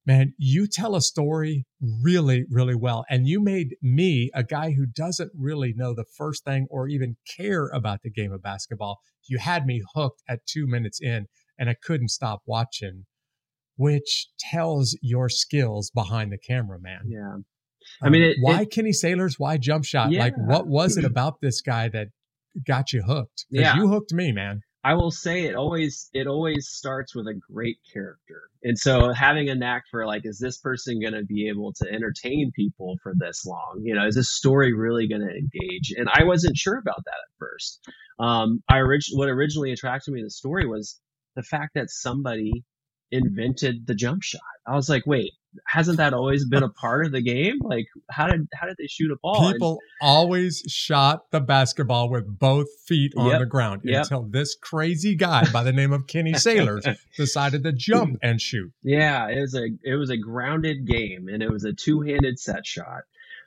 [0.06, 1.66] man, you tell a story
[2.02, 3.06] really, really well.
[3.10, 7.18] And you made me, a guy who doesn't really know the first thing or even
[7.38, 11.70] care about the game of basketball, you had me hooked at two minutes in and
[11.70, 13.06] I couldn't stop watching,
[13.78, 17.02] which tells your skills behind the camera, man.
[17.08, 17.38] Yeah.
[18.02, 19.36] I mean, um, it, why it, Kenny Sailors?
[19.38, 20.12] Why jump shot?
[20.12, 20.22] Yeah.
[20.22, 22.08] Like, what was it about this guy that
[22.66, 23.46] got you hooked?
[23.50, 23.76] Yeah.
[23.76, 24.62] You hooked me, man.
[24.84, 28.50] I will say it always it always starts with a great character.
[28.64, 31.90] And so having a knack for like is this person going to be able to
[31.90, 33.82] entertain people for this long?
[33.84, 35.94] You know, is this story really going to engage?
[35.98, 37.80] And I wasn't sure about that at first.
[38.20, 41.00] Um I orig- what originally attracted me to the story was
[41.36, 42.64] the fact that somebody
[43.12, 44.42] invented the jump shot.
[44.66, 45.34] I was like, wait,
[45.68, 47.60] hasn't that always been a part of the game?
[47.62, 49.52] Like, how did how did they shoot a ball?
[49.52, 54.04] People and, always shot the basketball with both feet on yep, the ground yep.
[54.04, 56.86] until this crazy guy by the name of Kenny Sailors
[57.18, 58.72] decided to jump and shoot.
[58.84, 62.40] Yeah, it was a it was a grounded game, and it was a two handed
[62.40, 63.04] set shot.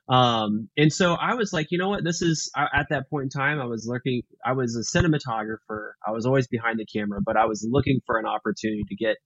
[0.08, 2.04] Um, and so I was like, you know what?
[2.04, 5.90] This is at that point in time, I was looking, I was a cinematographer.
[6.06, 9.16] I was always behind the camera, but I was looking for an opportunity to get,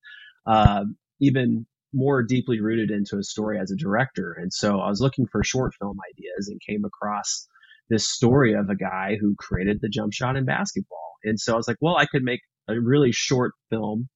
[0.46, 0.84] uh,
[1.20, 4.36] even more deeply rooted into a story as a director.
[4.40, 7.46] And so I was looking for short film ideas and came across
[7.90, 11.14] this story of a guy who created the jump shot in basketball.
[11.24, 14.08] And so I was like, well, I could make a really short film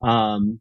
[0.00, 0.60] um,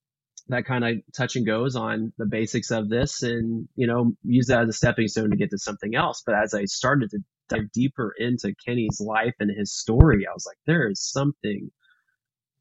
[0.50, 4.48] that kind of touch and goes on the basics of this and, you know, use
[4.48, 6.24] that as a stepping stone to get to something else.
[6.26, 10.46] But as I started to dive deeper into Kenny's life and his story, I was
[10.46, 11.70] like, there is something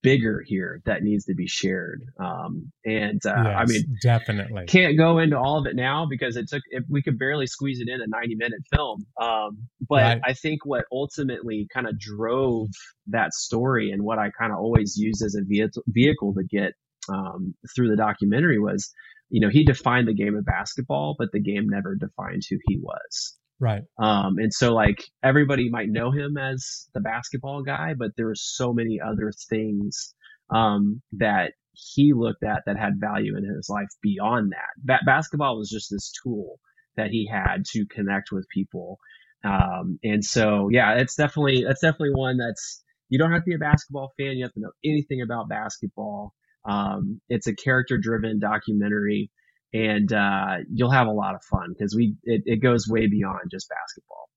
[0.03, 2.05] bigger here that needs to be shared.
[2.21, 6.37] Um, and uh, yes, I mean, definitely can't go into all of it now because
[6.37, 9.07] it took if we could barely squeeze it in a 90 minute film.
[9.21, 10.21] Um, but Right.
[10.25, 12.69] I think what ultimately kind of drove
[13.09, 16.75] that story and what I kind of always used as a vehicle vehicle to get
[17.09, 18.91] um, through the documentary was,
[19.29, 22.79] you know, he defined the game of basketball, but the game never defined who he
[22.79, 23.37] was.
[23.59, 23.83] right.
[23.99, 28.37] Um, and so like everybody might know him as the basketball guy, but there are
[28.37, 30.15] so many other things
[30.51, 34.71] um, that he looked at that had value in his life beyond that.
[34.83, 36.59] Ba- basketball was just this tool
[36.97, 38.99] that he had to connect with people.
[39.45, 43.55] Um, and so yeah, it's definitely that's definitely one that's you don't have to be
[43.55, 44.37] a basketball fan.
[44.37, 46.35] You have to know anything about basketball.
[46.67, 49.31] Um, it's a character driven documentary
[49.73, 53.51] and uh, you'll have a lot of fun because we it, it goes way beyond
[53.51, 54.29] just basketball.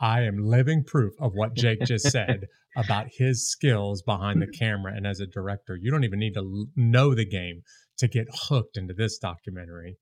[0.00, 2.46] I am living proof of what Jake just said
[2.76, 5.76] about his skills behind the camera and as a director.
[5.80, 7.62] You don't even need to know the game
[7.98, 9.96] to get hooked into this documentary.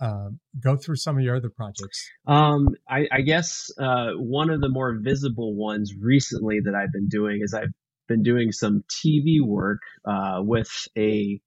[0.00, 2.08] Um, go through some of your other projects.
[2.26, 7.08] Um, I, I guess uh, one of the more visible ones recently that I've been
[7.08, 7.70] doing is I've
[8.12, 11.40] been doing some TV work uh, with a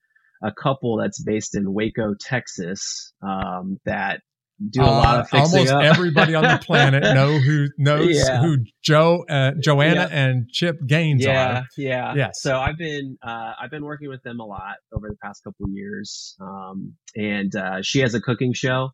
[0.43, 3.13] a couple that's based in Waco, Texas.
[3.21, 4.21] Um, that
[4.69, 5.83] do a lot of Uh, fixing almost up.
[5.83, 8.41] everybody on the planet know who knows Yeah.
[8.41, 10.17] who Joe, uh, Joanna, Yeah.
[10.23, 11.63] and Chip Gaines yeah, are.
[11.77, 12.41] yeah, Yes.
[12.41, 15.65] So I've been uh, I've been working with them a lot over the past couple
[15.65, 18.91] of years, um, and uh, she has a cooking show,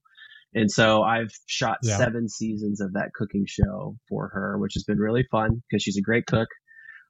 [0.56, 1.98] and so I've shot Yeah.
[1.98, 5.98] seven seasons of that cooking show for her, which has been really fun because she's
[5.98, 6.48] a great cook.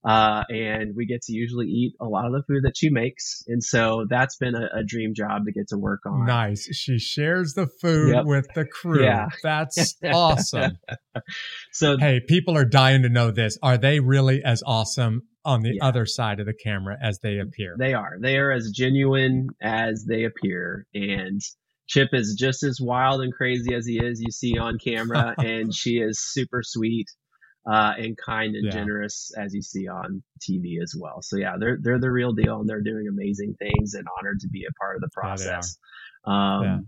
[0.04, 3.44] Uh, and we get to usually eat a lot of the food that she makes,
[3.48, 6.26] and so that's been a, a dream job to get to work on.
[6.26, 6.64] Nice.
[6.76, 8.26] She shares the food Yep.
[8.26, 9.04] with the crew.
[9.04, 9.28] Yeah.
[9.44, 10.78] That's awesome.
[11.72, 13.58] So hey, people are dying to know this.
[13.62, 15.86] Are they really as awesome on the Yeah.
[15.88, 17.76] other side of the camera as they appear?
[17.78, 18.18] They are.
[18.20, 20.88] They are as genuine as they appear.
[20.94, 21.42] And
[21.88, 25.36] Chip is just as wild and crazy as he is you see on camera.
[25.44, 27.08] and she is super sweet
[27.70, 28.72] uh, and kind and Yeah.
[28.72, 31.22] generous as you see on TV as well.
[31.22, 34.48] So yeah, they're they're the real deal and they're doing amazing things and honored to
[34.50, 35.78] be a part of the Yeah, process.
[36.26, 36.80] um, Yeah.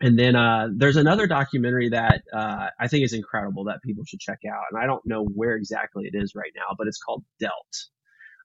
[0.00, 4.20] And then uh, there's another documentary that uh, I think is incredible that people should
[4.20, 4.64] check out.
[4.70, 7.88] And I don't know where exactly it is right now, but it's called Dealt.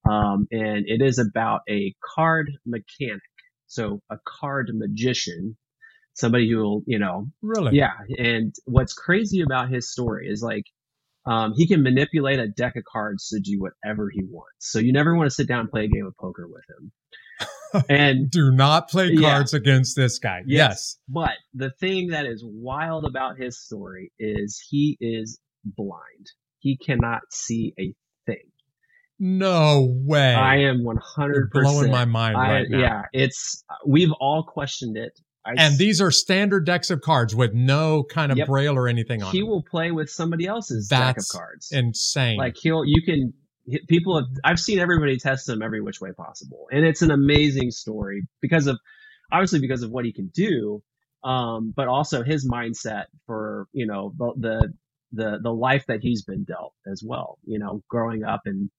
[0.10, 3.21] Um, and it is about a card mechanic.
[3.67, 5.58] So a card magician,
[6.13, 7.73] somebody who will, you know, Really?
[7.73, 7.93] yeah.
[8.17, 10.63] And what's crazy about his story is like,
[11.30, 14.72] um, he can manipulate a deck of cards to do whatever he wants.
[14.72, 16.92] So you never want to sit down and play a game of poker with him.
[17.89, 19.30] and Do not play Yeah.
[19.32, 20.42] cards against this guy.
[20.46, 20.98] Yes.
[21.08, 26.28] but the thing that is wild about his story is he is blind.
[26.60, 27.94] He cannot see a
[28.26, 28.44] thing.
[29.20, 30.34] No way.
[30.34, 32.80] I am 100% You're blowing my mind I- right now.
[32.80, 35.12] Yeah, it's we've all questioned it.
[35.45, 38.47] I And these are standard decks of cards with no kind of Yep.
[38.47, 39.32] braille or anything on it.
[39.32, 39.49] he them.
[39.49, 41.71] will play with somebody else's deck of cards.
[41.71, 42.38] Insane.
[42.38, 43.34] Like he'll you can
[43.88, 47.71] people have I've seen everybody test him every which way possible, and it's an amazing
[47.71, 48.78] story because of
[49.32, 50.82] obviously because of what he can do,
[51.23, 54.73] um, but also his mindset for you know the the
[55.13, 57.38] the the life that he's been dealt as well.
[57.45, 58.69] You know, growing up and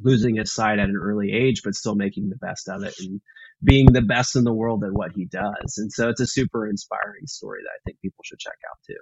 [0.00, 3.20] losing his sight at an early age, but still making the best of it and
[3.62, 5.78] being the best in the world at what he does.
[5.78, 8.96] And so it's a super inspiring story that I think people should check out too.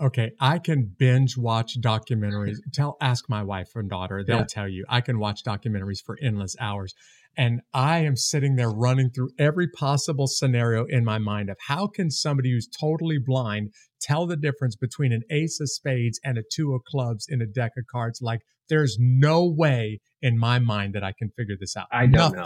[0.00, 2.56] okay, I can binge watch documentaries.
[2.72, 4.44] Tell ask my wife and daughter, they'll Yeah.
[4.48, 4.84] tell you.
[4.88, 6.94] I can watch documentaries for endless hours.
[7.36, 11.86] And I am sitting there running through every possible scenario in my mind of how
[11.88, 16.42] can somebody who's totally blind tell the difference between an ace of spades and a
[16.52, 18.20] two of clubs in a deck of cards?
[18.22, 21.86] Like there's no way in my mind that I can figure this out.
[21.92, 22.44] I don't know.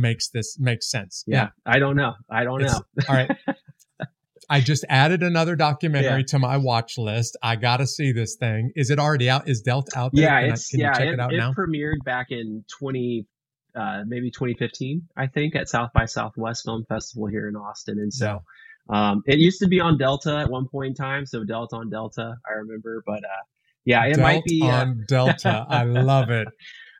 [0.00, 1.24] Makes this makes sense.
[1.26, 2.14] Yeah, I don't know.
[2.30, 3.04] I don't It's- know.
[3.08, 3.30] All right.
[4.50, 6.26] I just added another documentary Yeah.
[6.28, 7.36] to my watch list.
[7.42, 8.72] I got to see this thing.
[8.76, 9.46] Is it already out?
[9.48, 10.22] Is Dealt out there?
[10.24, 11.52] yeah, Can I- it's can yeah, you check it, it out it now?
[11.52, 13.26] premiered back in twenty,
[13.74, 17.98] uh, maybe twenty fifteen, I think, at South by Southwest Film Festival here in Austin,
[17.98, 18.42] and so.
[18.90, 21.90] Um, it used to be on Delta at one point in time, so Dealt on
[21.90, 23.02] Delta, I remember.
[23.04, 23.42] But uh,
[23.84, 25.66] yeah, it might be uh, on Delta.
[25.68, 26.48] I love it.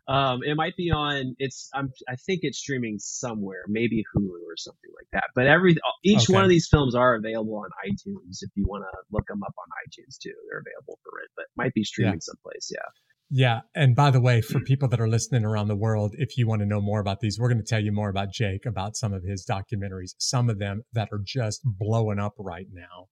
[0.08, 1.34] um, it might be on.
[1.38, 5.24] It's I'm, I think it's streaming somewhere, maybe Hulu or something like that.
[5.34, 6.32] But every each Okay.
[6.32, 9.54] one of these films are available on iTunes if you want to look them up
[9.58, 10.32] on iTunes too.
[10.50, 12.70] They're available for rent, but might be streaming someplace.
[12.72, 12.88] Yeah.
[13.30, 13.60] Yeah.
[13.74, 16.60] And by the way, for people that are listening around the world, if you want
[16.62, 19.12] to know more about these, we're going to tell you more about Jake, about some
[19.12, 23.08] of his documentaries, some of them that are just blowing up right now,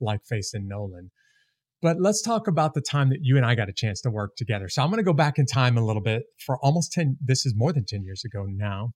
[0.00, 1.10] like Facing Nolan.
[1.82, 4.36] But let's talk about the time that you and I got a chance to work
[4.36, 4.68] together.
[4.68, 7.44] So I'm going to go back in time a little bit for almost 10, this
[7.44, 8.92] is more than 10 years ago now.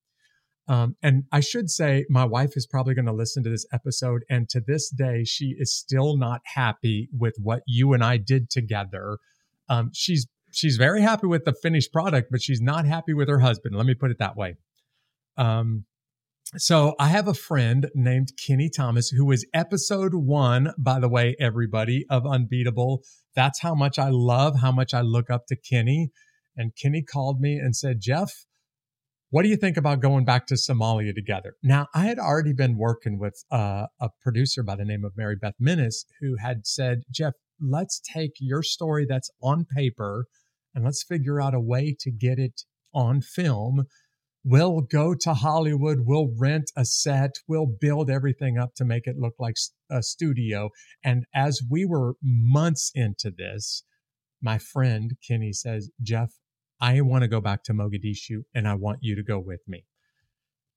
[0.66, 4.22] Um, and I should say, my wife is probably going to listen to this episode.
[4.30, 8.50] And to this day, she is still not happy with what you and I did
[8.50, 9.18] together.
[9.68, 13.40] Um, she's she's very happy with the finished product, but she's not happy with her
[13.40, 13.74] husband.
[13.74, 14.54] Let me put it that way.
[15.36, 15.86] Um,
[16.56, 21.36] so I have a friend named Kenny Thomas who was episode one, by the way,
[21.38, 23.02] everybody of Unbeatable.
[23.36, 26.10] That's how much I love, how much I look up to Kenny.
[26.56, 28.32] And Kenny called me and said, Jeff,
[29.30, 31.54] what do you think about going back to Somalia together?
[31.62, 35.36] Now, I had already been working with uh, a producer by the name of Mary
[35.40, 40.26] Beth Minnis who had said, Jeff, let's take your story that's on paper
[40.74, 43.84] and let's figure out a way to get it on film
[44.42, 49.18] We'll go to Hollywood, we'll rent a set, we'll build everything up to make it
[49.18, 49.56] look like
[49.90, 50.70] a studio.
[51.04, 53.84] And as we were months into this,
[54.40, 56.30] my friend Kenny says, Jeff,
[56.80, 59.84] I want to go back to Mogadishu and I want you to go with me.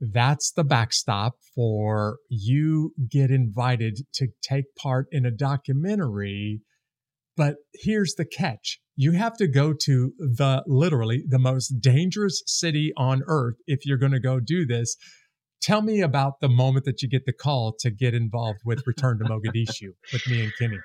[0.02, 6.62] That's the backstop for you get invited to take part in a documentary.
[7.38, 12.94] But here's the catch you have to go to the literally the most dangerous city
[12.98, 14.96] on earth if you're going to go do this.
[15.62, 19.20] Tell me about the moment that you get the call to get involved with Return
[19.20, 20.78] to Mogadishu with me and Kenny.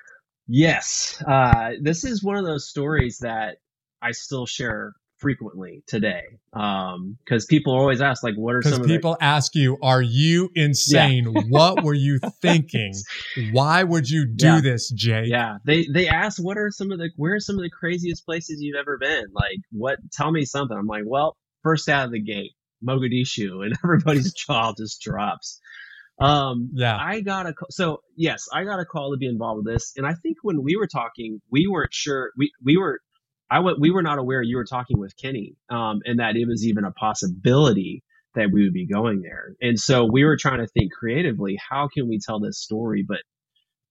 [0.47, 3.57] Yes, uh, this is one of those stories that
[4.01, 9.17] I still share frequently today because um, people always ask like what are some people
[9.19, 11.31] the- ask you are you insane?
[11.31, 11.41] Yeah.
[11.49, 12.93] what were you thinking?
[13.51, 14.61] Why would you do yeah.
[14.61, 15.57] this jay yeah.
[15.65, 18.61] They they ask what are some of the where are some of the craziest places
[18.61, 19.25] you've ever been?
[19.33, 20.77] Like what tell me something.
[20.77, 22.51] I'm like well first out of the gate
[22.85, 25.59] mogadishu and everybody's jaw just drops.
[26.19, 26.97] Um yeah.
[26.97, 30.05] I got a so yes i got a call to be involved with this and
[30.05, 32.99] i think when we were talking we weren't sure we we were
[33.49, 36.47] I w- we were not aware you were talking with Kenny, um, and that it
[36.47, 38.03] was even a possibility
[38.35, 39.55] that we would be going there.
[39.61, 43.19] And so we were trying to think creatively, how can we tell this story, but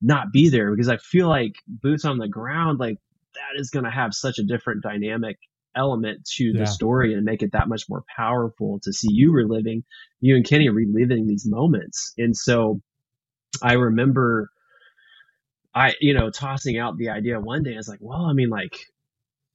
[0.01, 0.71] not be there?
[0.71, 2.99] Because I feel like boots on the ground, like
[3.35, 5.39] that is going to have such a different dynamic
[5.75, 6.61] element to yeah.
[6.61, 9.83] the story and make it that much more powerful to see you reliving,
[10.21, 12.13] you and Kenny reliving these moments.
[12.17, 12.81] And so
[13.63, 14.51] I remember
[15.75, 17.75] I, you know, tossing out the idea one day.
[17.75, 18.77] I was like, well, I mean, like,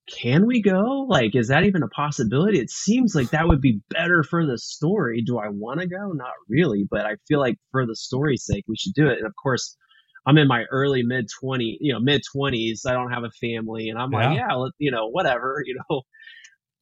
[0.10, 1.06] can we go?
[1.08, 2.60] Like, is that even a possibility?
[2.60, 5.22] It seems like that would be better for the story.
[5.26, 6.12] Do I want to go?
[6.12, 9.18] Not really, but I feel like for the story's sake, we should do it.
[9.18, 9.78] And of course,
[10.26, 12.82] I'm in my early mid 20, you know, mid 20s.
[12.86, 14.18] I don't have a family, and I'm yeah.
[14.18, 16.02] like, yeah, let, you know, whatever, you know.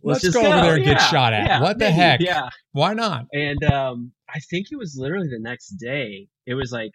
[0.04, 1.46] Let's, let's go, go, over there and yeah, get shot at.
[1.46, 2.20] Yeah, what the maybe, heck?
[2.22, 2.50] Yeah.
[2.72, 3.26] Why not?
[3.34, 6.28] And um, I think it was literally the next day.
[6.48, 6.90] It was like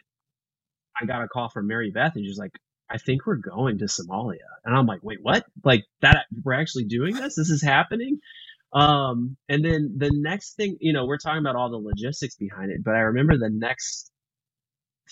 [1.01, 2.51] I got a call from Mary Beth, and she's like,
[2.91, 4.47] I think we're going to Somalia.
[4.65, 5.45] And I'm like, wait, what?
[5.65, 7.35] Like that, we're actually doing this?
[7.35, 8.19] This is happening?
[8.73, 12.71] Um, and then the next thing, you know, we're talking about all the logistics behind
[12.71, 14.11] it, but I remember the next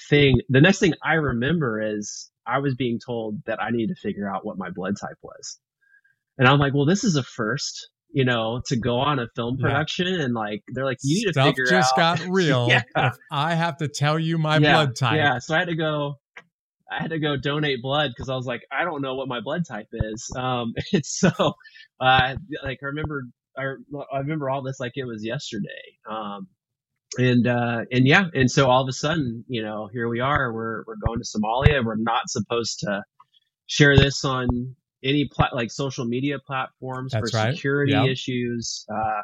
[0.08, 4.00] thing, the next thing I remember is I was being told that I needed to
[4.00, 5.58] figure out what my blood type was.
[6.36, 9.56] And I'm like, well, this is a first, you know, to go on a film
[9.56, 10.24] production yeah.
[10.24, 12.18] and like they're like, you need Stuff to figure just out.
[12.18, 12.68] Just got real.
[12.68, 12.82] yeah.
[12.96, 14.72] If I have to tell you my yeah.
[14.72, 15.16] blood type.
[15.16, 15.38] Yeah.
[15.38, 16.16] So I had to go,
[16.90, 19.40] I had to go donate blood because I was like, I don't know what my
[19.40, 20.30] blood type is.
[20.36, 21.30] Um, and so,
[22.00, 23.24] uh, like I remember,
[23.56, 23.74] I,
[24.12, 25.98] I remember all this like it was yesterday.
[26.08, 26.48] Um,
[27.16, 30.52] and uh, and yeah, and so all of a sudden, you know, here we are.
[30.52, 31.84] We're we're going to Somalia.
[31.84, 33.02] We're not supposed to
[33.66, 37.54] share this on any plat- like social media platforms That's for right.
[37.54, 38.08] security yep.
[38.08, 38.84] issues.
[38.92, 39.20] Uh,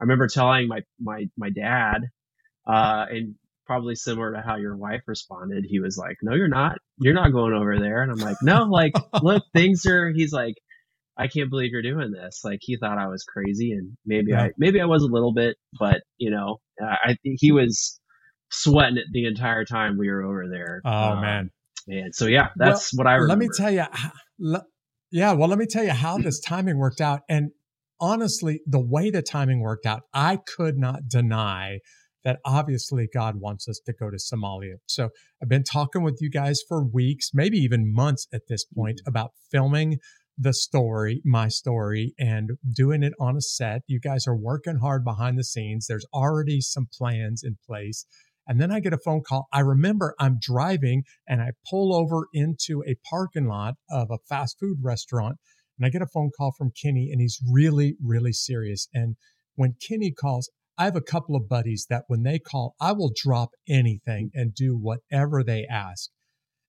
[0.00, 1.98] remember telling my my my dad,
[2.66, 3.34] uh, and
[3.66, 5.64] probably similar to how your wife responded.
[5.68, 6.76] He was like, "No, you're not.
[6.98, 10.54] You're not going over there." And I'm like, "No, like, look, things are." He's like,
[11.16, 14.44] "I can't believe you're doing this." Like, he thought I was crazy, and maybe yeah.
[14.44, 18.00] I maybe I was a little bit, but you know, I he was
[18.50, 20.80] sweating it the entire time we were over there.
[20.84, 21.50] Oh um, man.
[21.86, 23.28] And so yeah, that's well, what I remember.
[23.28, 24.58] Let me tell you.
[25.10, 27.20] Yeah, well, let me tell you how this timing worked out.
[27.28, 27.50] And
[28.00, 31.78] honestly, the way the timing worked out, I could not deny
[32.24, 34.76] that obviously God wants us to go to Somalia.
[34.86, 35.10] So
[35.42, 39.10] I've been talking with you guys for weeks, maybe even months at this point mm-hmm.
[39.10, 39.98] about filming
[40.36, 43.82] the story, my story, and doing it on a set.
[43.86, 45.86] You guys are working hard behind the scenes.
[45.86, 48.04] There's already some plans in place.
[48.46, 49.46] And then I get a phone call.
[49.52, 54.58] I remember I'm driving and I pull over into a parking lot of a fast
[54.58, 55.36] food restaurant
[55.78, 58.88] and I get a phone call from Kenny and he's really, really serious.
[58.92, 59.16] And
[59.54, 63.12] when Kenny calls, I have a couple of buddies that when they call, I will
[63.14, 66.10] drop anything and do whatever they ask.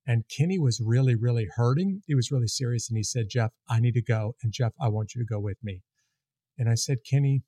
[0.08, 2.02] And Kenny was really, really hurting.
[2.06, 2.90] He was really serious.
[2.90, 4.36] And he said, Jeff, I need to go.
[4.44, 5.82] And Jeff, I want you to go with me.
[6.58, 7.42] And I said, Kenny,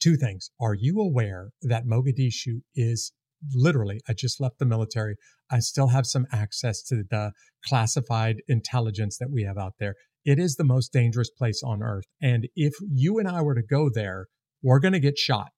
[0.00, 0.50] two things.
[0.58, 3.12] Are you aware that Mogadishu is
[3.54, 5.16] literally, I just left the military.
[5.50, 7.32] I still have some access to the
[7.66, 9.94] classified intelligence that we have out there.
[10.24, 12.06] It is the most dangerous place on earth.
[12.22, 14.26] And if you and I were to go there,
[14.62, 15.48] we're going to get shot.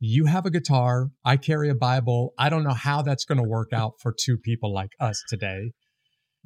[0.00, 1.08] You have a guitar.
[1.24, 2.32] I carry a Bible.
[2.38, 5.72] I don't know how that's going to work out for two people like us today.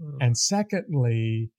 [0.01, 0.17] Hmm.
[0.21, 1.51] And secondly,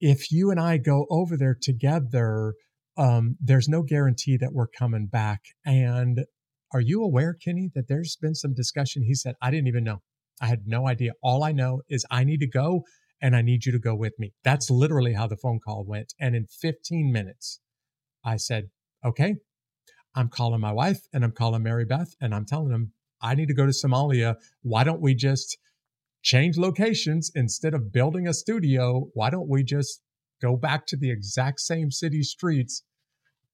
[0.00, 2.54] if you and I go over there together,
[2.96, 5.40] um, there's no guarantee that we're coming back.
[5.64, 6.24] And
[6.72, 9.02] are you aware, Kenny, that there's been some discussion?
[9.02, 10.02] He said, I didn't even know.
[10.40, 11.12] I had no idea.
[11.22, 12.82] All I know is I need to go
[13.20, 14.32] and I need you to go with me.
[14.42, 16.14] That's literally how the phone call went.
[16.18, 17.60] And in 15 minutes,
[18.24, 18.70] I said,
[19.04, 19.36] okay,
[20.14, 22.92] I'm calling my wife and I'm calling Mary Beth and I'm telling them,
[23.22, 24.36] I need to go to Somalia.
[24.62, 25.56] Why don't we just
[26.22, 29.08] change locations instead of building a studio?
[29.14, 30.02] Why don't we just
[30.40, 32.82] go back to the exact same city streets?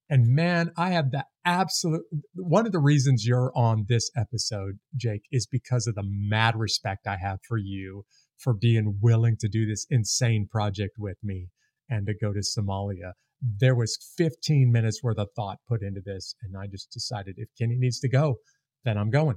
[0.09, 2.03] And man, I have the absolute
[2.35, 7.07] one of the reasons you're on this episode, Jake, is because of the mad respect
[7.07, 8.05] I have for you
[8.37, 11.49] for being willing to do this insane project with me
[11.89, 13.13] and to go to Somalia.
[13.41, 16.35] There was 15 minutes worth of thought put into this.
[16.41, 18.37] And I just decided if Kenny needs to go,
[18.83, 19.35] then I'm going.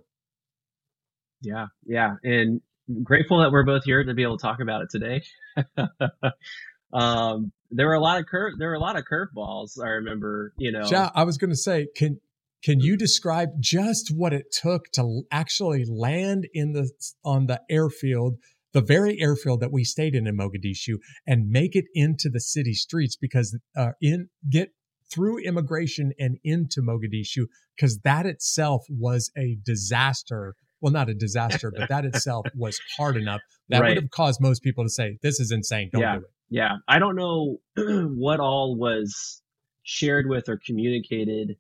[1.43, 1.67] Yeah.
[1.87, 2.15] Yeah.
[2.23, 2.61] And
[3.03, 5.23] grateful that we're both here to be able to talk about it today.
[6.93, 9.73] um, there were a lot of curve, there were a lot of curveballs.
[9.83, 12.21] I remember, you know, yeah, I was going to say, can,
[12.63, 16.91] can you describe just what it took to actually land in the
[17.25, 18.37] on the airfield
[18.73, 22.75] the very airfield that we stayed in in Mogadishu and make it into the city
[22.75, 24.71] streets because uh, in get
[25.12, 27.47] through immigration and into Mogadishu
[27.77, 30.55] because that itself was a disaster.
[30.81, 33.89] Well, not a disaster, but that itself was hard enough that right.
[33.89, 35.91] would have caused most people to say, "This is insane.
[35.93, 36.14] Don't yeah.
[36.14, 39.43] do it." Yeah, I don't know what all was
[39.83, 41.57] shared with or communicated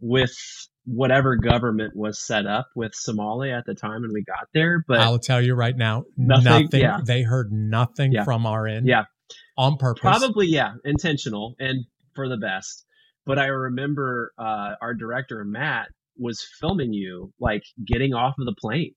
[0.00, 0.34] with
[0.86, 4.84] whatever government was set up with Somalia at the time when we got there.
[4.86, 6.44] But I'll tell you right now, nothing.
[6.44, 7.00] nothing yeah.
[7.04, 8.24] They heard nothing yeah.
[8.24, 8.86] from our end.
[8.86, 9.04] Yeah.
[9.58, 10.00] On purpose.
[10.00, 11.84] Probably, yeah, intentional and
[12.14, 12.84] for the best.
[13.24, 18.54] But I remember uh, our director Matt was filming you like getting off of the
[18.58, 18.94] plane.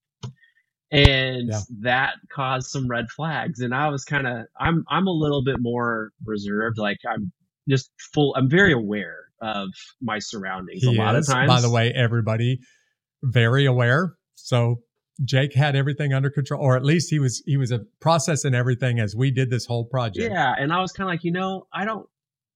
[0.91, 1.59] And yeah.
[1.81, 3.59] that caused some red flags.
[3.59, 6.77] And I was kind of I'm I'm a little bit more reserved.
[6.77, 7.31] Like I'm
[7.67, 9.69] just full I'm very aware of
[10.01, 11.47] my surroundings he a lot is, of times.
[11.47, 12.59] By the way, everybody
[13.23, 14.13] very aware.
[14.35, 14.81] So
[15.23, 18.99] Jake had everything under control, or at least he was he was a processing everything
[18.99, 20.31] as we did this whole project.
[20.31, 22.07] Yeah, and I was kind of like, you know, I don't.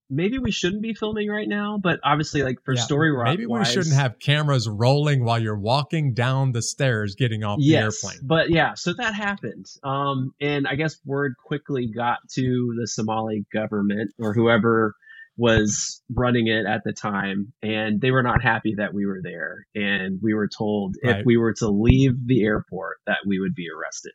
[0.09, 3.67] Maybe we shouldn't be filming right now, but obviously, like for yeah, story maybe wise,
[3.67, 8.07] we shouldn't have cameras rolling while you're walking down the stairs getting off yes, the
[8.07, 8.27] airplane.
[8.27, 13.45] But yeah, so that happened, um, and I guess word quickly got to the Somali
[13.51, 14.93] government or whoever
[15.37, 19.65] was running it at the time and they were not happy that we were there.
[19.73, 21.19] And we were told right.
[21.19, 24.13] if we were to leave the airport that we would be arrested.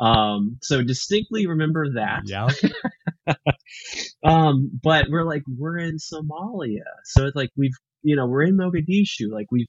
[0.00, 2.22] Um so distinctly remember that.
[2.24, 2.48] Yeah.
[4.22, 6.84] Um but we're like we're in somalia.
[7.04, 9.30] So it's like we've you know we're in mogadishu.
[9.30, 9.66] Like we've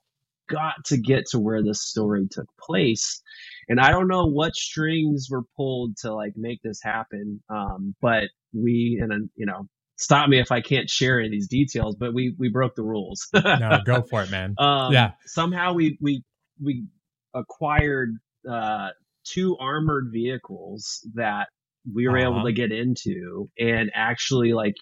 [0.50, 3.22] got to get to where this story took place.
[3.68, 7.42] And i don't know what strings were pulled to like make this happen.
[7.50, 9.68] Um but we and you know
[9.98, 12.84] stop me if I can't share any of these details, but we we broke the
[12.84, 13.28] rules.
[13.34, 14.56] no, go for it, man.
[14.58, 15.12] Um, yeah.
[15.26, 16.24] Somehow we we
[16.62, 16.86] we
[17.34, 18.16] acquired
[18.50, 18.90] uh,
[19.26, 21.48] two armored vehicles that
[21.94, 22.30] we were uh-huh.
[22.30, 24.76] able to get into and actually like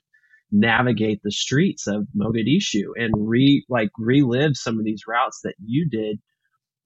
[0.52, 5.90] navigate the streets of Mogadishu and re like relive some of these routes that you
[5.90, 6.20] did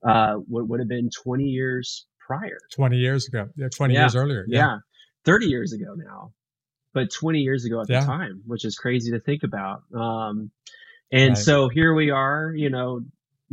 [0.06, 4.00] uh what would have been 20 years prior 20 years ago yeah 20 yeah.
[4.00, 4.58] years earlier yeah.
[4.58, 4.76] yeah
[5.24, 6.30] 30 years ago now
[6.94, 8.00] but 20 years ago at yeah.
[8.00, 9.82] the time, which is crazy to think about.
[9.94, 10.50] Um,
[11.12, 11.38] and right.
[11.38, 13.00] so here we are, you know,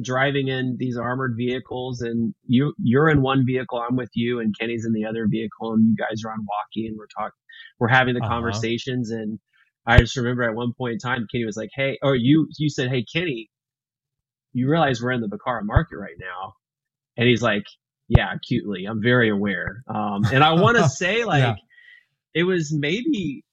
[0.01, 4.53] driving in these armored vehicles and you you're in one vehicle i'm with you and
[4.59, 7.31] kenny's in the other vehicle and you guys are on walkie and we're talking
[7.79, 8.29] we're having the uh-huh.
[8.29, 9.39] conversations and
[9.88, 12.69] i just remember at one point in time kenny was like hey or you you
[12.69, 13.49] said hey kenny
[14.51, 16.55] you realize we're in the Bakara market right now
[17.15, 17.63] and he's like
[18.09, 21.55] yeah acutely i'm very aware um, and i want to say like yeah
[22.36, 23.43] it was maybe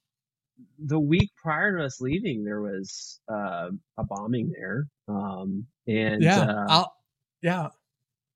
[0.77, 4.87] the week prior to us leaving, there was uh, a bombing there.
[5.07, 6.93] Um, and yeah, uh, I'll,
[7.41, 7.67] yeah.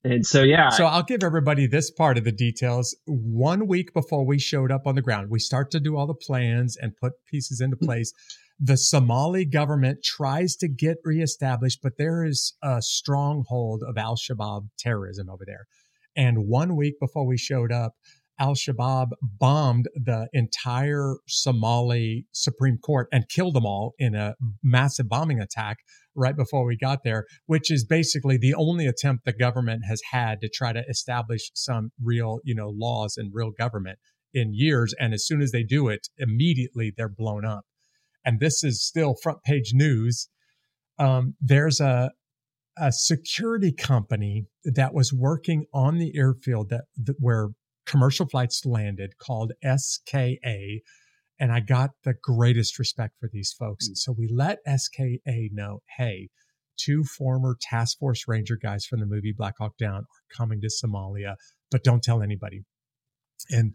[0.04, 0.70] And so, yeah.
[0.70, 2.96] So I'll give everybody this part of the details.
[3.06, 6.14] One week before we showed up on the ground, we start to do all the
[6.14, 8.12] plans and put pieces into place.
[8.58, 14.68] the Somali government tries to get reestablished, but there is a stronghold of Al Shabaab
[14.78, 15.66] terrorism over there.
[16.16, 17.94] And one week before we showed up,
[18.38, 25.08] Al Shabaab bombed the entire Somali Supreme Court and killed them all in a massive
[25.08, 25.78] bombing attack
[26.14, 30.40] right before we got there, which is basically the only attempt the government has had
[30.40, 33.98] to try to establish some real, you know, laws and real government
[34.34, 34.94] in years.
[34.98, 37.64] And as soon as they do it, immediately they're blown up.
[38.24, 40.28] And this is still front page news.
[40.98, 42.10] Um, there's a
[42.80, 47.48] a security company that was working on the airfield that, that where
[47.88, 50.80] commercial flights landed called SKA.
[51.40, 53.88] And I got the greatest respect for these folks.
[53.88, 53.96] Mm.
[53.96, 56.28] So we let SKA know, hey,
[56.76, 60.68] two former task force ranger guys from the movie Black Hawk Down are coming to
[60.68, 61.34] Somalia,
[61.70, 62.62] but don't tell anybody.
[63.50, 63.72] And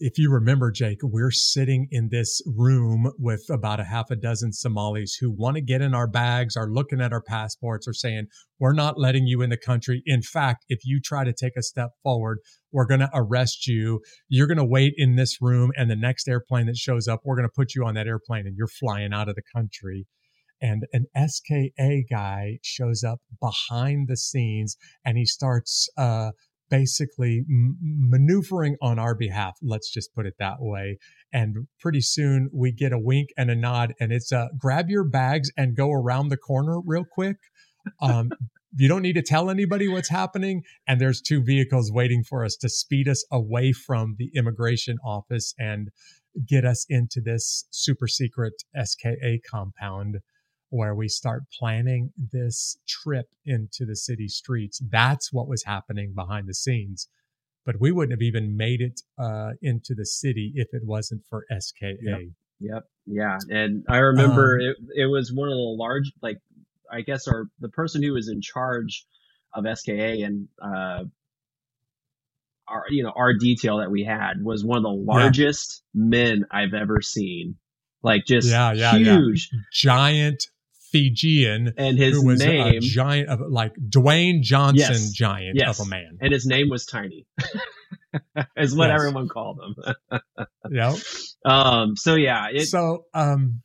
[0.00, 4.50] if you remember, Jake, we're sitting in this room with about a half a dozen
[4.52, 8.26] Somalis who want to get in our bags, are looking at our passports, are saying,
[8.58, 10.02] We're not letting you in the country.
[10.06, 12.38] In fact, if you try to take a step forward,
[12.72, 14.00] we're going to arrest you.
[14.28, 17.36] You're going to wait in this room, and the next airplane that shows up, we're
[17.36, 20.06] going to put you on that airplane and you're flying out of the country.
[20.62, 26.32] And an SKA guy shows up behind the scenes and he starts, uh,
[26.70, 29.58] basically m- maneuvering on our behalf.
[29.62, 30.98] Let's just put it that way.
[31.32, 35.04] And pretty soon we get a wink and a nod, and it's a grab your
[35.04, 37.36] bags and go around the corner real quick.
[38.02, 38.30] Um,
[38.76, 40.62] you don't need to tell anybody what's happening.
[40.86, 45.54] And there's two vehicles waiting for us to speed us away from the immigration office
[45.58, 45.90] and
[46.46, 50.18] get us into this super secret SKA compound
[50.70, 54.80] where we start planning this trip into the city streets.
[54.90, 57.08] That's what was happening behind the scenes.
[57.66, 61.44] But we wouldn't have even made it uh, into the city if it wasn't for
[61.56, 61.96] SKA.
[62.00, 62.20] Yep.
[62.60, 62.84] yep.
[63.06, 63.36] Yeah.
[63.50, 66.38] And I remember um, it, it was one of the large, like,
[66.90, 69.04] I guess, or the person who was in charge
[69.52, 71.04] of SKA and uh,
[72.66, 76.02] our, you know, our detail that we had was one of the largest yeah.
[76.04, 77.56] men I've ever seen.
[78.02, 79.60] Like just yeah, yeah, huge, yeah.
[79.72, 80.46] giant
[80.90, 85.78] Fijian, and his who was name, a giant of like Dwayne Johnson, yes, giant yes.
[85.78, 87.26] of a man, and his name was Tiny,
[88.56, 89.00] is what yes.
[89.00, 90.20] everyone called him.
[90.70, 90.96] yep.
[91.44, 91.96] Um.
[91.96, 92.46] So yeah.
[92.52, 93.62] It, so um.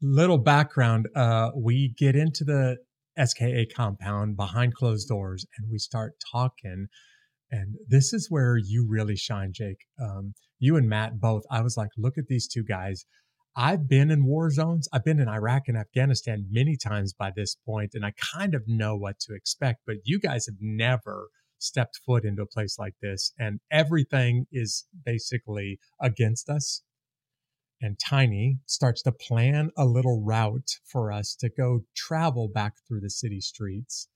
[0.00, 1.08] Little background.
[1.16, 2.76] Uh, we get into the
[3.22, 6.86] SKA compound behind closed doors, and we start talking.
[7.50, 9.78] And this is where you really shine, Jake.
[10.00, 11.42] Um, you and Matt both.
[11.50, 13.06] I was like, look at these two guys
[13.56, 14.88] I've been in war zones.
[14.92, 18.62] I've been in Iraq and Afghanistan many times by this point, and I kind of
[18.66, 19.80] know what to expect.
[19.86, 21.28] But you guys have never
[21.58, 26.82] stepped foot into a place like this, and everything is basically against us.
[27.80, 33.00] And Tiny starts to plan a little route for us to go travel back through
[33.00, 34.08] the city streets.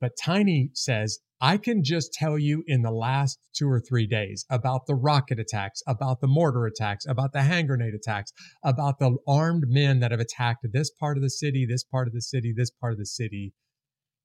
[0.00, 4.46] But Tiny says, I can just tell you in the last two or three days
[4.48, 8.32] about the rocket attacks, about the mortar attacks, about the hand grenade attacks,
[8.62, 12.14] about the armed men that have attacked this part of the city, this part of
[12.14, 13.54] the city, this part of the city.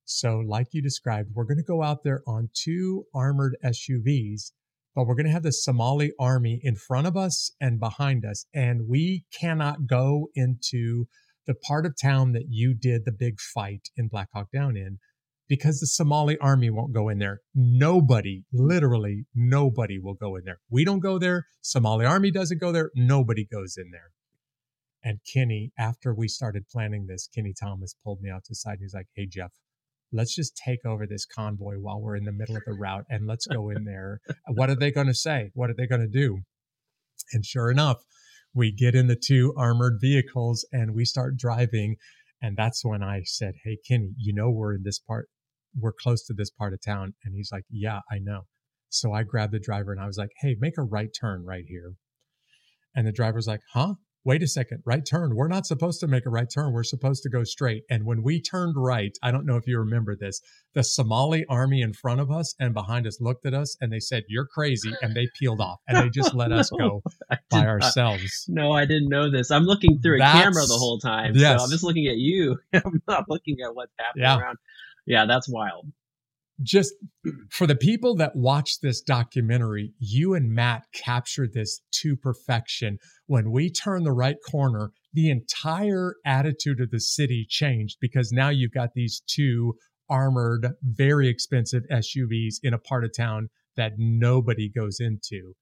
[0.05, 4.51] So, like you described, we're going to go out there on two armored SUVs,
[4.93, 8.45] but we're going to have the Somali army in front of us and behind us.
[8.53, 11.05] And we cannot go into
[11.47, 14.99] the part of town that you did the big fight in Black Hawk Down in
[15.47, 17.41] because the Somali army won't go in there.
[17.55, 20.59] Nobody, literally nobody will go in there.
[20.69, 21.45] We don't go there.
[21.61, 22.91] Somali army doesn't go there.
[22.95, 24.11] Nobody goes in there.
[25.03, 28.79] And Kenny, after we started planning this, Kenny Thomas pulled me out to the side.
[28.81, 29.51] He's like, Hey, Jeff,
[30.11, 33.27] let's just take over this convoy while we're in the middle of the route and
[33.27, 34.19] let's go in there.
[34.47, 35.51] what are they going to say?
[35.53, 36.39] What are they going to do?
[37.31, 37.97] And sure enough,
[38.53, 41.95] we get in the two armored vehicles and we start driving.
[42.41, 45.29] And that's when I said, Hey, Kenny, you know, we're in this part
[45.79, 47.13] we're close to this part of town.
[47.23, 48.41] And he's like, yeah, I know.
[48.89, 51.65] So I grabbed the driver and I was like, hey, make a right turn right
[51.67, 51.93] here.
[52.95, 53.95] And the driver's like, huh?
[54.25, 55.35] Wait a second, right turn.
[55.35, 56.73] We're not supposed to make a right turn.
[56.73, 57.83] We're supposed to go straight.
[57.89, 60.41] And when we turned right, I don't know if you remember this,
[60.73, 64.01] the Somali army in front of us and behind us looked at us and they
[64.01, 64.91] said, You're crazy.
[65.01, 67.01] And they peeled off and they just let us go
[67.49, 68.45] by ourselves.
[68.49, 69.49] No, I didn't know this.
[69.49, 71.31] I'm looking through a That's, camera the whole time.
[71.33, 71.59] Yes.
[71.59, 72.57] So I'm just looking at you.
[72.73, 74.39] I'm not looking at what's happening yeah.
[74.39, 74.57] around
[75.07, 75.87] yeah, that's wild.
[76.61, 76.93] Just
[77.49, 82.97] for the people that watch this documentary, you and Matt captured this to perfection.
[83.27, 88.49] When we turn the right corner, the entire attitude of the city changed because now
[88.49, 89.75] you've got these two
[90.09, 95.53] armored, very expensive SUVs in a part of town that nobody goes into.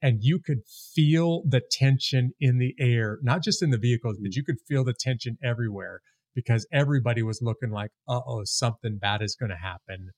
[0.00, 0.60] And you could
[0.94, 4.36] feel the tension in the air, not just in the vehicles, but mm.
[4.36, 6.00] you could feel the tension everywhere
[6.36, 10.10] because everybody was looking like, uh oh, something bad is going to happen.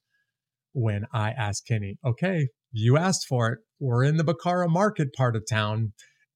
[0.75, 3.59] when I asked Kenny, okay, you asked for it.
[3.81, 5.93] We're in the Bakara market part of town.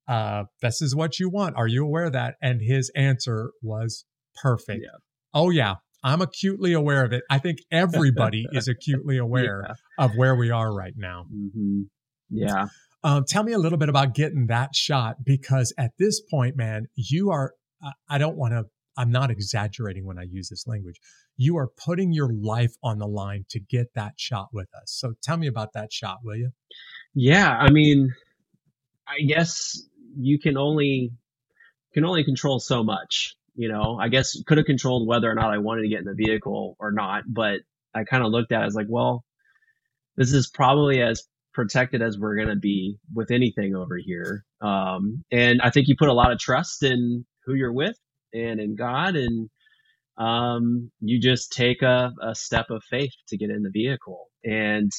[0.09, 1.57] Uh, this is what you want.
[1.57, 2.35] Are you aware of that?
[2.41, 4.05] And his answer was
[4.43, 4.81] perfect.
[4.83, 4.99] Yeah.
[5.35, 5.75] Oh, yeah.
[6.03, 7.23] I'm acutely aware of it.
[7.31, 9.75] I think everybody is acutely aware Yeah.
[10.05, 11.27] of where we are right now.
[11.31, 11.83] hmm
[12.31, 12.67] Yeah.
[13.05, 16.87] Um, tell me a little bit about getting that shot because at this point, man,
[16.97, 17.53] you are,
[18.09, 18.65] I don't want to,
[18.97, 21.01] I'm not exaggerating when I use this language.
[21.37, 24.85] You are putting your life on the line to get that shot with us.
[24.87, 26.51] So tell me about that shot, will you?
[27.15, 28.13] Yeah, I mean,
[29.07, 29.81] I guess
[30.17, 31.13] you can only
[31.95, 33.37] can only control so much.
[33.55, 36.05] You know, I guess could have controlled whether or not I wanted to get in
[36.07, 37.61] the vehicle or not, but
[37.95, 39.25] I kind of looked at it as like, well,
[40.17, 44.45] this is probably as protected as we're gonna be with anything over here.
[44.63, 47.97] Um, and I think you put a lot of trust in who you're with
[48.33, 49.51] and in God, and
[50.19, 54.29] um, you just take a, a step of faith to get in the vehicle.
[54.45, 54.91] And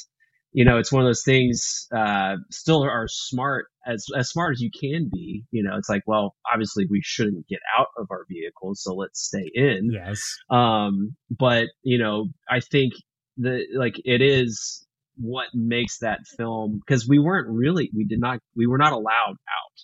[0.53, 1.87] you know, it's one of those things.
[1.95, 5.43] Uh, still are smart as as smart as you can be.
[5.51, 9.19] You know, it's like, well, obviously we shouldn't get out of our vehicles, so let's
[9.19, 9.91] stay in.
[9.91, 10.37] Yes.
[10.49, 12.93] Um, but you know, I think
[13.37, 14.85] the like it is
[15.17, 19.35] what makes that film because we weren't really we did not we were not allowed
[19.35, 19.77] out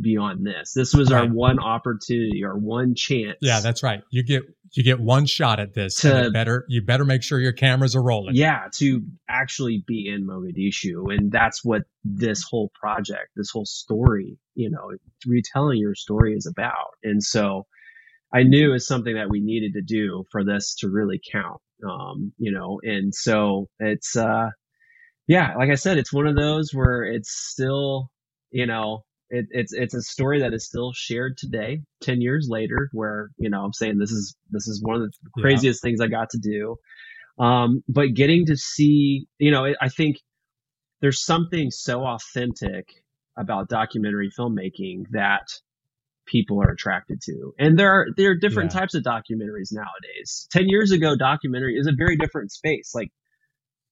[0.00, 0.72] beyond this.
[0.72, 1.30] This was our Right.
[1.30, 3.36] one opportunity, our one chance.
[3.40, 4.02] Yeah, that's right.
[4.10, 4.42] You get,
[4.74, 5.96] you get one shot at this.
[6.02, 8.34] To- it better, you better make sure your cameras are rolling.
[8.36, 14.38] yeah to actually be in mogadishu and that's what this whole project this whole story
[14.54, 14.92] you know
[15.26, 17.66] retelling your story is about and so
[18.32, 22.32] i knew it's something that we needed to do for this to really count um
[22.38, 24.48] you know and so it's uh
[25.26, 28.10] yeah like i said it's one of those where it's still
[28.50, 32.88] you know it, it's it's a story that is still shared today 10 years later
[32.92, 35.42] where you know i'm saying this is this is one of the Yeah.
[35.42, 36.76] craziest things i got to do
[37.38, 40.16] um, but getting to see, you know, I think
[41.00, 42.88] there's something so authentic
[43.36, 45.46] about documentary filmmaking that
[46.26, 47.52] people are attracted to.
[47.58, 48.80] And there are there are different Yeah.
[48.80, 50.48] types of documentaries nowadays.
[50.50, 52.92] 10 years ago documentary is a very different space.
[52.94, 53.10] Like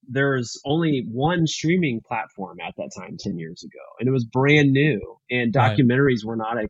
[0.09, 4.72] there's only one streaming platform at that time 10 years ago and it was brand
[4.72, 5.00] new
[5.30, 5.78] and Right.
[5.78, 6.68] documentaries were not as,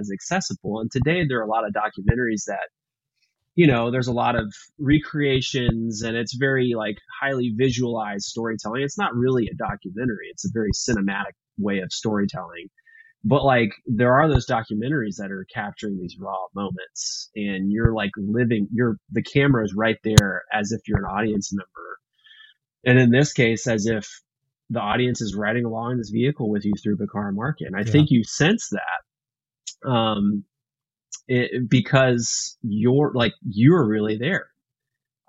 [0.00, 2.68] as accessible and today there are a lot of documentaries that
[3.54, 8.98] you know there's a lot of recreations and it's very like highly visualized storytelling it's
[8.98, 12.68] not really a documentary it's a very cinematic way of storytelling
[13.24, 18.10] but like there are those documentaries that are capturing these raw moments and you're like
[18.16, 21.98] living you're the camera is right there as if you're an audience member
[22.84, 24.08] and in this case as if
[24.70, 27.92] the audience is riding along this vehicle with you through Bakara Market and I Yeah.
[27.92, 30.44] think you sense that um
[31.28, 34.46] it, because you're like you're really there.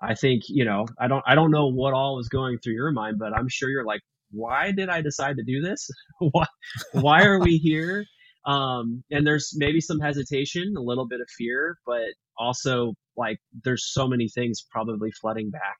[0.02, 2.92] I think you know I don't I don't know what all was going through your
[2.92, 4.02] mind, but I'm sure you're like,
[4.32, 5.88] why did I decide to do this?
[6.20, 6.46] why
[6.92, 8.06] why are we here?
[8.46, 12.02] Um, and there's maybe some hesitation, a little bit of fear, but
[12.38, 15.76] also like there's so many things probably flooding back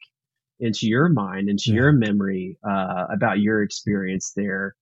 [0.60, 1.74] into your mind, into Yeah.
[1.76, 4.74] your memory uh, about your experience there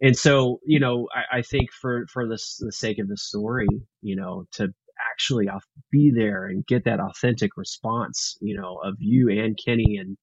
[0.00, 3.68] and so you know I, I think for for the, the sake of the story
[4.02, 4.68] you know to
[5.12, 5.48] actually
[5.90, 10.16] be there and get that authentic response you know of you and kenny and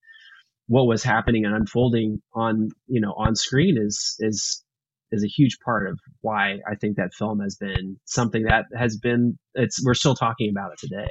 [0.66, 4.62] what was happening and unfolding on you know on screen is is
[5.10, 8.96] is a huge part of why i think that film has been something that has
[8.96, 11.10] been it's we're still talking about it today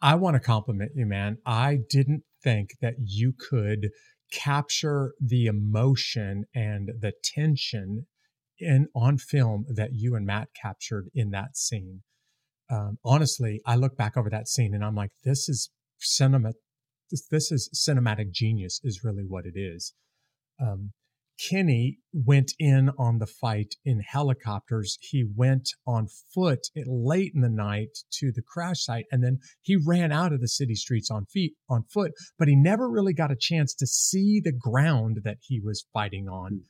[0.00, 1.38] I want to compliment you, man.
[1.46, 3.90] I didn't think that you could
[4.32, 8.06] capture the emotion and the tension
[8.58, 12.02] in on film that you and Matt captured in that scene.
[12.70, 16.52] Um, honestly, I look back over that scene and I'm like, this is cinema.
[17.10, 19.94] This, this is cinematic genius, is really what it is.
[20.60, 20.92] Um,
[21.38, 24.98] Kenny went in on the fight in helicopters.
[25.00, 29.76] He went on foot late in the night to the crash site, and then he
[29.76, 32.12] ran out of the city streets on feet on foot.
[32.38, 36.28] But he never really got a chance to see the ground that he was fighting
[36.28, 36.62] on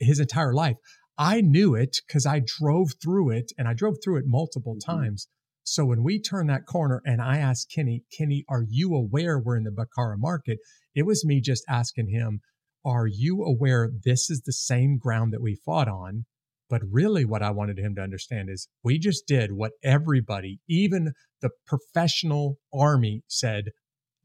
[0.00, 0.76] his entire life.
[1.18, 4.84] I knew it because I drove through it, and I drove through it multiple Mhm.
[4.86, 5.28] times.
[5.64, 9.56] So when we turned that corner, and I asked Kenny, Kenny, are you aware we're
[9.56, 10.58] in the Bakara market?
[10.94, 12.40] It was me just asking him,
[12.84, 16.24] are you aware this is the same ground that we fought on?
[16.68, 21.12] But really, what I wanted him to understand is we just did what everybody, even
[21.40, 23.66] the professional army, said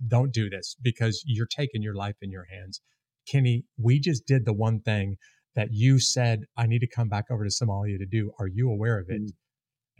[0.05, 2.81] don't do this because you're taking your life in your hands.
[3.29, 5.17] Kenny, we just did the one thing
[5.55, 8.31] that you said, I need to come back over to Somalia to do.
[8.39, 9.21] Are you aware of it?
[9.21, 9.29] Mm.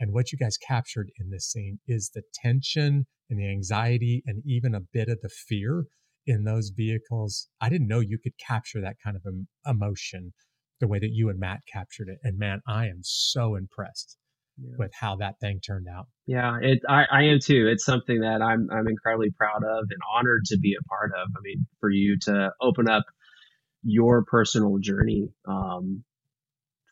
[0.00, 4.42] And what you guys captured in this scene is the tension and the anxiety and
[4.46, 5.84] even a bit of the fear
[6.28, 7.48] in those vehicles.
[7.60, 9.22] I didn't know you could capture that kind of
[9.66, 10.32] emotion
[10.80, 12.18] the way that you and Matt captured it.
[12.22, 14.16] And man, I am so impressed
[14.56, 14.76] yeah.
[14.78, 16.06] with how that thing turned out.
[16.26, 17.68] Yeah, it I, I am too.
[17.72, 21.28] It's something that I'm I'm incredibly proud of and honored to be a part of.
[21.36, 23.04] I mean, for you to open up
[23.82, 26.04] your personal journey um,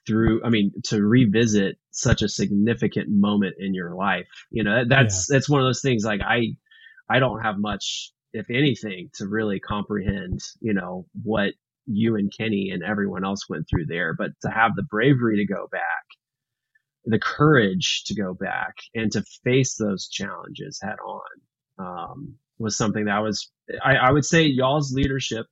[0.07, 5.29] through i mean to revisit such a significant moment in your life you know that's
[5.29, 5.35] yeah.
[5.35, 6.43] that's one of those things like i
[7.11, 11.53] i don't have much if anything to really comprehend you know what
[11.87, 15.53] you and kenny and everyone else went through there but to have the bravery to
[15.55, 15.83] go back
[17.07, 21.21] the courage to go back and to face those challenges head on
[21.79, 23.51] um, was something that was
[23.85, 25.45] I, I would say y'all's leadership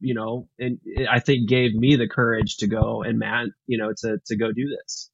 [0.00, 0.78] you know, and
[1.10, 4.52] I think gave me the courage to go and Matt, you know, to to go
[4.52, 5.10] do this,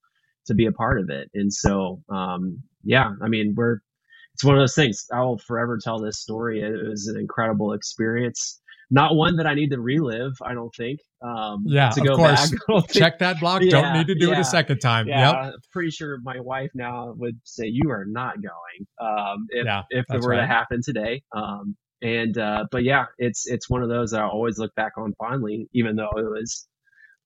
[0.46, 1.30] to be a part of it.
[1.34, 3.78] And so, um, yeah, I mean, we're
[4.36, 5.06] it's one of those things.
[5.10, 6.60] I will forever tell this story.
[6.60, 8.60] It was an incredible experience.
[8.90, 10.34] Not one that I need to relive.
[10.44, 11.00] I don't think.
[11.22, 12.50] Um, yeah, to go of course.
[12.68, 13.62] Back, Check that block.
[13.62, 15.08] Yeah, don't need to do yeah, it a second time.
[15.08, 15.54] Yeah, yep.
[15.72, 20.04] pretty sure my wife now would say you are not going um, if yeah, if
[20.10, 20.42] it were right.
[20.42, 21.22] to happen today.
[21.34, 24.92] Um, and uh, but yeah, it's it's one of those that I always look back
[24.98, 26.68] on fondly, even though it was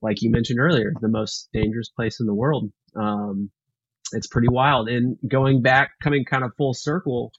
[0.00, 2.70] like you mentioned earlier, the most dangerous place in the world.
[2.94, 3.50] Um,
[4.12, 4.88] it's pretty wild.
[4.88, 7.32] And going back, coming kind of full circle,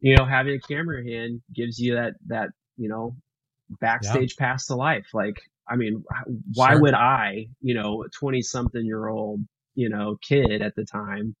[0.00, 3.16] you know, having a camera in hand gives you that that you know
[3.80, 4.46] backstage yeah.
[4.46, 5.06] pass to life.
[5.14, 6.04] Like, I mean,
[6.52, 6.82] why sure.
[6.82, 9.40] would I, you know, twenty something year old,
[9.74, 11.34] you know, kid at the time,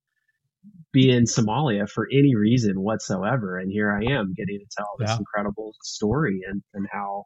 [0.92, 3.58] be in Somalia for any reason whatsoever.
[3.58, 5.18] And here I am getting to tell this yeah.
[5.18, 7.24] incredible story and, and how,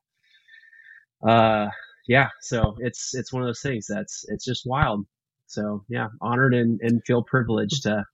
[1.27, 1.69] uh,
[2.09, 5.07] yeah, so it's, it's one of those things that's, it's just wild.
[5.49, 8.05] So yeah, honored and, and feel privileged to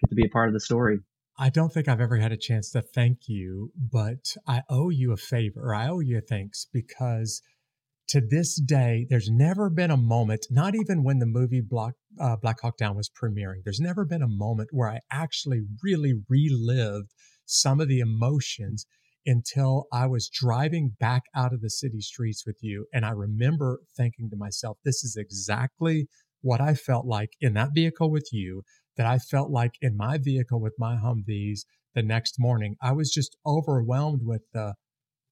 [0.00, 0.98] get to be a part of the story.
[1.38, 5.12] I don't think I've ever had a chance to thank you, but I owe you
[5.12, 5.74] a favor.
[5.74, 7.42] I owe you a thanks because
[8.08, 12.36] to this day, there's never been a moment, not even when the movie Black, uh,
[12.36, 17.12] Black Hawk Down was premiering, there's never been a moment where I actually really relived
[17.44, 18.86] some of the emotions
[19.26, 22.86] until I was driving back out of the city streets with you.
[22.94, 26.06] And I remember thinking to myself, this is exactly
[26.42, 28.62] what I felt like in that vehicle with you,
[28.96, 31.60] that I felt like in my vehicle with my Humvees
[31.94, 32.76] the next morning.
[32.82, 34.74] I was just overwhelmed with the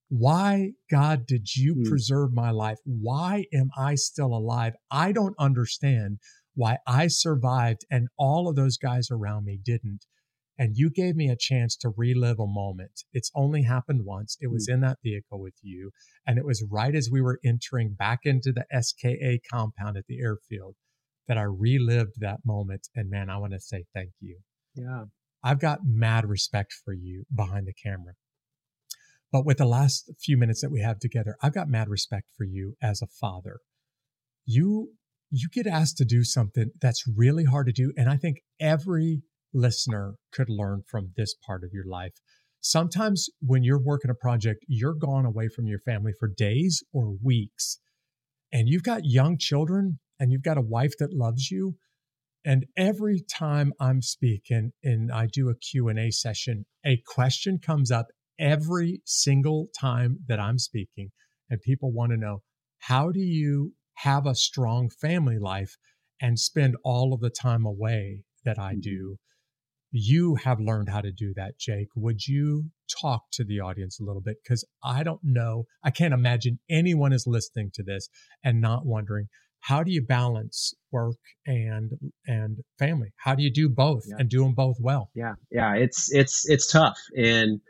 [0.09, 1.89] why, God, did you mm.
[1.89, 2.79] preserve my life?
[2.85, 4.75] Why am I still alive?
[4.91, 6.19] I don't understand
[6.55, 10.05] why I survived and all of those guys around me didn't.
[10.57, 13.03] And you gave me a chance to relive a moment.
[13.13, 14.37] It's only happened once.
[14.41, 14.75] It was mm.
[14.75, 15.91] in that vehicle with you.
[16.27, 20.21] And it was right as we were entering back into the SKA compound at the
[20.21, 20.77] airfield
[21.29, 22.89] that I relived that moment.
[22.95, 24.39] And man, I want to say thank you.
[24.75, 25.05] Yeah.
[25.43, 28.15] I've got mad respect for you behind the camera.
[29.31, 32.45] But with the last few minutes that we have together, I've got mad respect for
[32.45, 33.59] you as a father.
[34.45, 34.93] You
[35.31, 39.23] you get asked to do something that's really hard to do and I think every
[39.53, 42.13] listener could learn from this part of your life.
[42.61, 47.15] Sometimes when you're working a project, you're gone away from your family for days or
[47.23, 47.79] weeks.
[48.53, 51.77] And you've got young children and you've got a wife that loves you.
[52.45, 58.09] And every time I'm speaking and I do a Q&A session, a question comes up
[58.39, 61.11] every single time that I'm speaking,
[61.49, 62.43] and people want to know
[62.81, 65.77] how do you have a strong family life
[66.21, 68.81] and spend all of the time away that I mm-hmm.
[68.81, 69.17] do?
[69.91, 71.89] You have learned how to do that, Jake.
[71.95, 74.39] Would you talk to the audience a little bit?
[74.43, 78.09] Because I don't know, I can't imagine anyone is listening to this
[78.43, 79.29] and not wondering
[79.65, 81.93] how do you balance work and
[82.27, 84.17] and family how do you do both yeah.
[84.19, 87.61] and do them both well yeah yeah it's it's it's tough and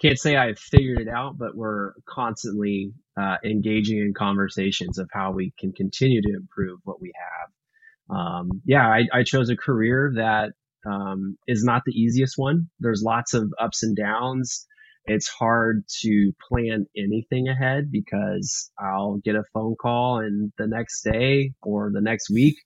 [0.00, 5.32] can't say I've figured it out, but we're constantly uh, engaging in conversations of how
[5.32, 8.16] we can continue to improve what we have.
[8.16, 10.50] Um, yeah, I, I, chose a career that
[10.84, 12.68] um, is not the easiest one.
[12.80, 14.66] There's lots of ups and downs.
[15.06, 21.02] It's hard to plan anything ahead because I'll get a phone call and the next
[21.02, 22.56] day or the next week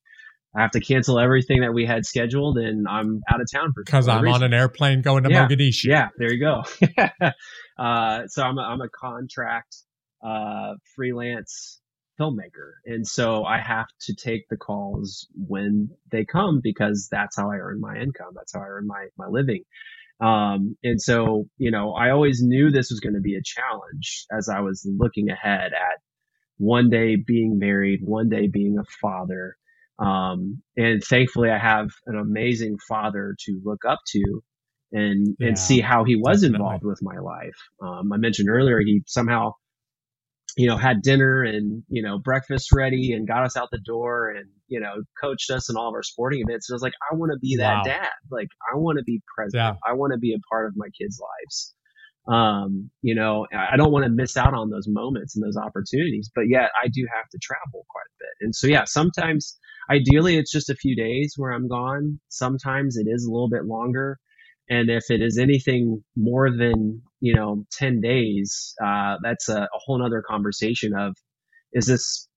[0.57, 3.85] I have to cancel everything that we had scheduled, and I'm out of town for
[3.85, 4.43] because I'm reason.
[4.43, 5.47] on an airplane going to yeah.
[5.47, 5.85] Mogadishu.
[5.85, 6.65] Yeah, there you go.
[7.83, 9.77] uh, so I'm a, I'm a contract
[10.25, 11.81] uh, freelance
[12.19, 17.51] filmmaker, and so I have to take the calls when they come because that's how
[17.51, 18.33] I earn my income.
[18.35, 19.65] That's how I earn my my living.
[20.21, 24.27] Um, and so, you know, I always knew this was going to be a challenge
[24.37, 25.99] as I was looking ahead at
[26.57, 29.57] one day being married, one day being a father,
[29.99, 34.43] um, and thankfully, I have an amazing father to look up to
[34.93, 36.65] and yeah, and see how he was definitely.
[36.65, 37.57] involved with my life.
[37.83, 39.53] Um, I mentioned earlier he somehow,
[40.59, 44.29] you know, had dinner and you know breakfast ready and got us out the door
[44.31, 46.69] and you know coached us in all of our sporting events.
[46.69, 47.83] And I was like, I want to be that wow.
[47.85, 48.11] dad.
[48.31, 49.55] Like I want to be present.
[49.55, 49.73] Yeah.
[49.89, 51.75] I want to be a part of my kids' lives.
[52.29, 56.31] Um, you know, I don't want to miss out on those moments and those opportunities,
[56.35, 58.45] but yet I do have to travel quite a bit.
[58.45, 59.57] And so, yeah, sometimes
[59.91, 62.21] ideally it's just a few days where I'm gone.
[62.29, 64.19] Sometimes it is a little bit longer.
[64.71, 69.69] And if it is anything more than, you know, 10 days, uh, that's a, a
[69.73, 71.17] whole nother conversation of,
[71.73, 72.29] is this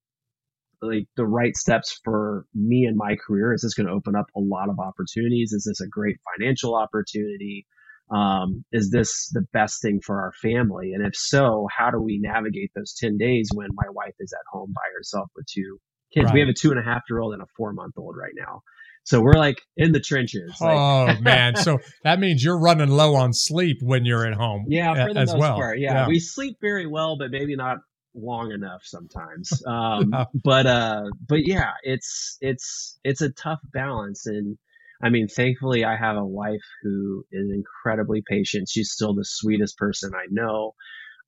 [0.80, 3.52] like the right steps for me and my career?
[3.54, 5.52] Is this going to open up a lot of opportunities?
[5.52, 7.66] Is this a great financial opportunity?
[8.10, 10.92] Um, is this the best thing for our family?
[10.92, 14.44] And if so, how do we navigate those 10 days when my wife is at
[14.50, 15.78] home by herself with two
[16.12, 16.26] kids?
[16.26, 16.34] Right.
[16.34, 18.34] We have a two and a half year old and a four month old right
[18.36, 18.62] now.
[19.04, 20.54] So we're like in the trenches.
[20.60, 21.56] Like, oh man!
[21.56, 24.66] So that means you're running low on sleep when you're at home.
[24.68, 25.56] Yeah, for the as most well.
[25.56, 25.78] part.
[25.78, 25.92] Yeah.
[25.94, 26.08] yeah.
[26.08, 27.78] we sleep very well, but maybe not
[28.14, 29.62] long enough sometimes.
[29.72, 34.56] Um, but uh, but yeah, it's it's it's a tough balance, and
[35.02, 38.68] I mean, thankfully, I have a wife who is incredibly patient.
[38.68, 40.74] She's still the sweetest person I know.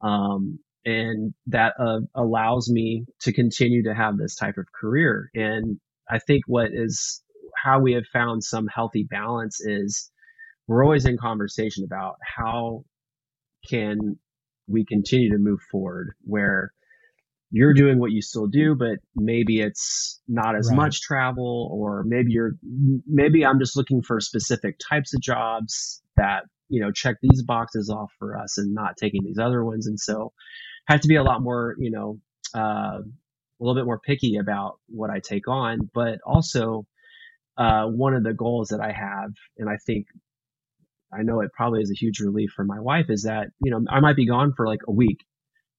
[0.00, 5.30] Um, and that uh, allows me to continue to have this type of career.
[5.34, 7.22] And I think what is
[7.56, 10.10] how we have found some healthy balance is
[10.66, 12.84] we're always in conversation about how
[13.68, 14.18] can
[14.66, 16.72] we continue to move forward where
[17.50, 20.76] you're doing what you still do, but maybe it's not as right.
[20.76, 22.52] much travel, or maybe you're,
[23.06, 27.90] maybe I'm just looking for specific types of jobs that, you know, check these boxes
[27.90, 29.86] off for us and not taking these other ones.
[29.86, 30.32] And so
[30.88, 32.18] I have to be a lot more, you know,
[32.56, 36.86] uh, a little bit more picky about what I take on, but also,
[37.56, 40.06] uh, one of the goals that I have, and I think
[41.12, 43.84] I know it probably is a huge relief for my wife is that, you know,
[43.88, 45.18] I might be gone for like a week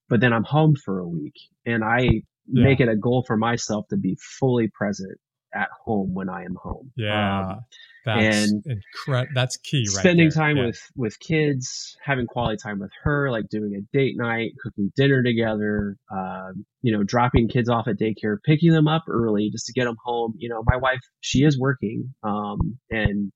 [0.09, 2.11] but then I'm home for a week and I yeah.
[2.47, 5.17] make it a goal for myself to be fully present
[5.56, 6.91] at home when I am home.
[6.95, 7.39] Yeah.
[7.39, 7.60] Um,
[8.06, 10.43] that's and incre- that's key right spending there.
[10.43, 10.68] time yeah.
[10.68, 15.24] with with kids having quality time with her like doing a date night cooking dinner
[15.24, 16.51] together uh,
[16.84, 19.95] you know dropping kids off at daycare picking them up early just to get them
[20.06, 23.32] home you know my wife she is working um, and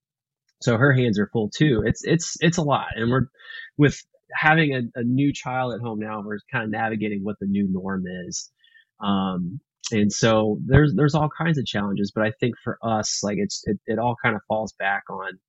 [0.61, 3.25] so her hands are full too it's it's it's a lot and we're
[3.75, 4.03] with
[4.33, 7.67] having a, a, new child at home now, we're kind of navigating what the new
[7.69, 8.51] norm is.
[9.03, 9.59] Um,
[9.91, 13.63] and so there's there's all kinds of challenges, but I think for us, like it's
[13.65, 15.39] it, it all kind of falls back on.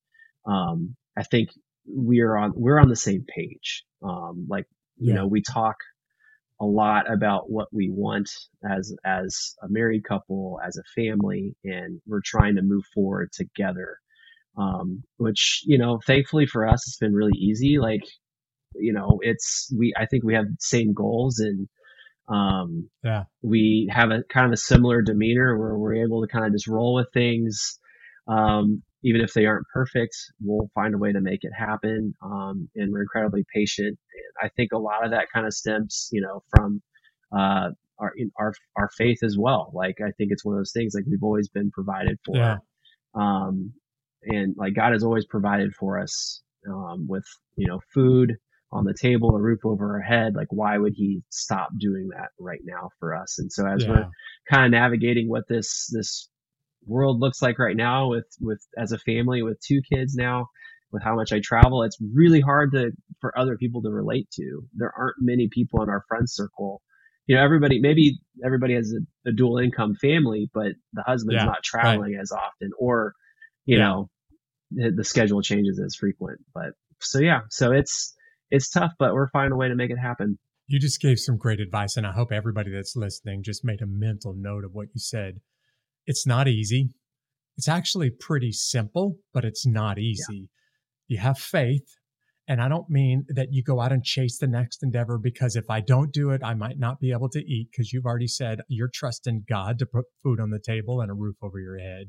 [0.46, 1.50] Um, I think
[1.86, 3.84] we are on we're on the same page.
[4.02, 4.66] Um, like
[4.96, 5.20] you yeah.
[5.20, 5.76] know, we talk
[6.60, 8.30] a lot about what we want
[8.68, 13.98] as as a married couple, as a family, and we're trying to move forward together.
[14.58, 17.78] Um, which you know, thankfully for us, it's been really easy.
[17.78, 18.02] Like
[18.74, 19.92] you know, it's we.
[19.96, 21.68] I think we have the same goals and
[22.30, 26.46] um, yeah, we have a kind of a similar demeanor where we're able to kind
[26.46, 27.78] of just roll with things.
[28.28, 32.14] Um, even if they aren't perfect, we'll find a way to make it happen.
[32.22, 33.98] Um, and we're incredibly patient.
[33.98, 36.82] And I think a lot of that kind of stems, you know, from
[37.32, 39.72] uh, our our our faith as well.
[39.74, 42.36] Like I think it's one of those things like we've always been provided for.
[42.36, 42.56] Yeah.
[43.14, 43.72] Um,
[44.22, 47.24] and like God has always provided for us um, with
[47.56, 48.36] you know food,
[48.72, 50.34] on the table, a roof over our head.
[50.34, 53.38] Like, why would he stop doing that right now for us?
[53.38, 53.90] And so, as yeah.
[53.90, 54.06] we're
[54.50, 56.28] kind of navigating what this this
[56.86, 60.46] world looks like right now, with with as a family with two kids now,
[60.92, 64.62] with how much I travel, it's really hard to for other people to relate to.
[64.74, 66.82] There aren't many people in our friend circle.
[67.26, 71.46] You know, everybody maybe everybody has a, a dual income family, but the husband's yeah,
[71.46, 72.22] not traveling right.
[72.22, 73.14] as often, or
[73.66, 73.84] you yeah.
[73.84, 74.10] know,
[74.70, 76.38] the, the schedule changes as frequent.
[76.54, 78.14] But so yeah, so it's
[78.50, 80.38] it's tough, but we're finding a way to make it happen.
[80.66, 83.86] You just gave some great advice, and I hope everybody that's listening just made a
[83.86, 85.40] mental note of what you said.
[86.06, 86.90] It's not easy.
[87.56, 90.48] It's actually pretty simple, but it's not easy.
[91.08, 91.16] Yeah.
[91.16, 91.96] You have faith,
[92.46, 95.68] and I don't mean that you go out and chase the next endeavor because if
[95.68, 98.60] I don't do it, I might not be able to eat because you've already said
[98.68, 102.08] you're trusting God to put food on the table and a roof over your head.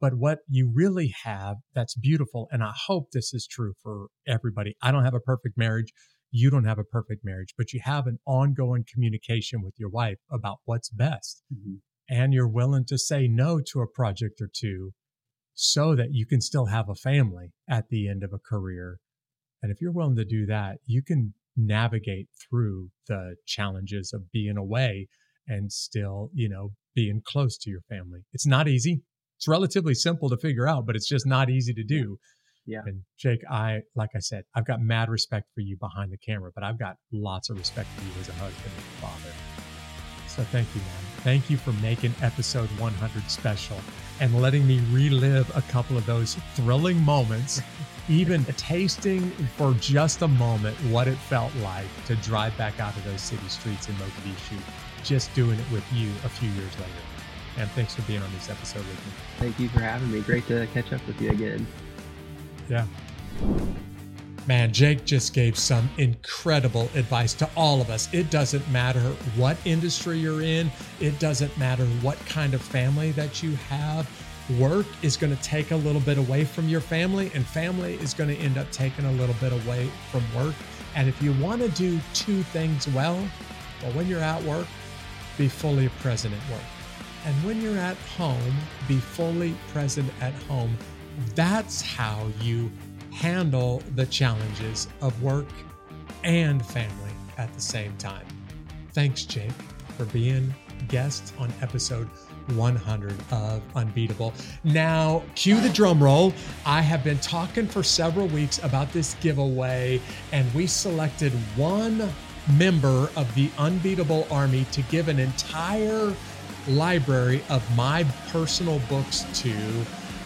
[0.00, 4.76] But what you really have that's beautiful, and I hope this is true for everybody.
[4.82, 5.92] I don't have a perfect marriage.
[6.30, 10.18] You don't have a perfect marriage, but you have an ongoing communication with your wife
[10.30, 11.42] about what's best.
[11.52, 11.74] Mm-hmm.
[12.10, 14.92] And you're willing to say no to a project or two
[15.54, 18.98] so that you can still have a family at the end of a career.
[19.62, 24.56] And if you're willing to do that, you can navigate through the challenges of being
[24.56, 25.08] away
[25.46, 28.20] and still, you know, being close to your family.
[28.32, 29.02] It's not easy.
[29.44, 32.18] It's relatively simple to figure out, but it's just not easy to do.
[32.64, 32.80] Yeah.
[32.86, 36.50] And Jake, I, like I said, I've got mad respect for you behind the camera,
[36.54, 39.34] but I've got lots of respect for you as a husband and a father.
[40.28, 41.02] So thank you, man.
[41.24, 43.76] Thank you for making episode 100 special
[44.18, 47.60] and letting me relive a couple of those thrilling moments,
[48.08, 49.28] even tasting
[49.58, 53.46] for just a moment what it felt like to drive back out of those city
[53.48, 54.58] streets in Mogadishu,
[55.04, 57.13] just doing it with you a few years later.
[57.56, 59.12] And thanks for being on this episode with me.
[59.38, 60.20] Thank you for having me.
[60.20, 61.66] Great to catch up with you again.
[62.68, 62.86] Yeah.
[64.46, 68.12] Man, Jake just gave some incredible advice to all of us.
[68.12, 69.00] It doesn't matter
[69.36, 74.08] what industry you're in, it doesn't matter what kind of family that you have.
[74.58, 78.12] Work is going to take a little bit away from your family, and family is
[78.12, 80.54] going to end up taking a little bit away from work.
[80.94, 83.16] And if you want to do two things well,
[83.82, 84.66] well, when you're at work,
[85.38, 86.60] be fully present at work.
[87.24, 88.54] And when you're at home,
[88.86, 90.76] be fully present at home.
[91.34, 92.70] That's how you
[93.12, 95.46] handle the challenges of work
[96.22, 98.26] and family at the same time.
[98.92, 99.52] Thanks, Jake,
[99.96, 100.52] for being
[100.88, 102.08] guest on episode
[102.56, 104.34] 100 of Unbeatable.
[104.64, 106.34] Now, cue the drum roll.
[106.66, 110.00] I have been talking for several weeks about this giveaway,
[110.32, 112.08] and we selected one
[112.52, 116.14] member of the Unbeatable Army to give an entire
[116.68, 119.54] library of my personal books to.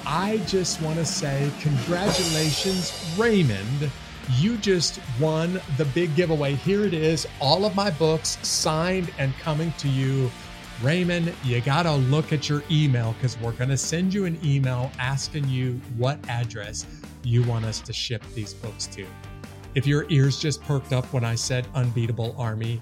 [0.06, 3.90] I just want to say congratulations, Raymond.
[4.36, 6.54] You just won the big giveaway.
[6.54, 10.30] Here it is, all of my books signed and coming to you.
[10.82, 14.38] Raymond, you got to look at your email because we're going to send you an
[14.44, 16.86] email asking you what address
[17.24, 19.04] you want us to ship these books to.
[19.74, 22.80] If your ears just perked up when I said Unbeatable Army,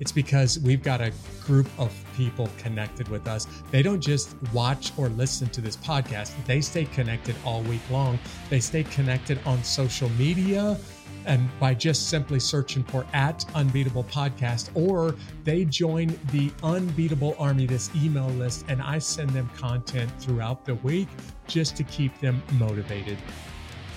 [0.00, 1.12] it's because we've got a
[1.44, 3.46] group of people connected with us.
[3.70, 8.18] They don't just watch or listen to this podcast, they stay connected all week long.
[8.50, 10.78] They stay connected on social media
[11.24, 15.14] and by just simply searching for at unbeatable podcast or
[15.44, 20.74] they join the unbeatable army this email list and i send them content throughout the
[20.76, 21.08] week
[21.46, 23.18] just to keep them motivated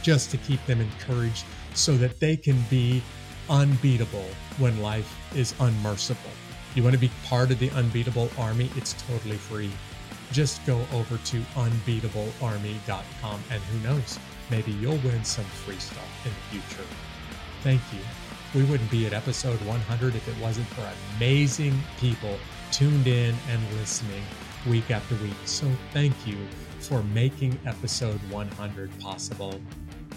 [0.01, 3.01] just to keep them encouraged so that they can be
[3.49, 6.31] unbeatable when life is unmerciful.
[6.75, 8.69] You want to be part of the Unbeatable Army?
[8.75, 9.71] It's totally free.
[10.31, 14.19] Just go over to unbeatablearmy.com and who knows,
[14.49, 16.87] maybe you'll win some free stuff in the future.
[17.61, 17.99] Thank you.
[18.59, 22.37] We wouldn't be at episode 100 if it wasn't for amazing people
[22.71, 24.23] tuned in and listening
[24.67, 25.33] week after week.
[25.45, 26.37] So thank you
[26.79, 29.61] for making episode 100 possible.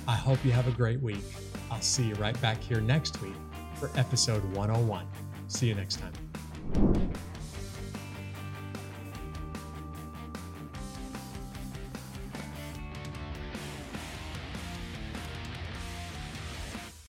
[0.09, 1.24] I hope you have a great week.
[1.70, 3.36] I'll see you right back here next week
[3.74, 5.07] for episode 101.
[5.48, 6.25] See you next time.
[6.74, 7.36] Thank you.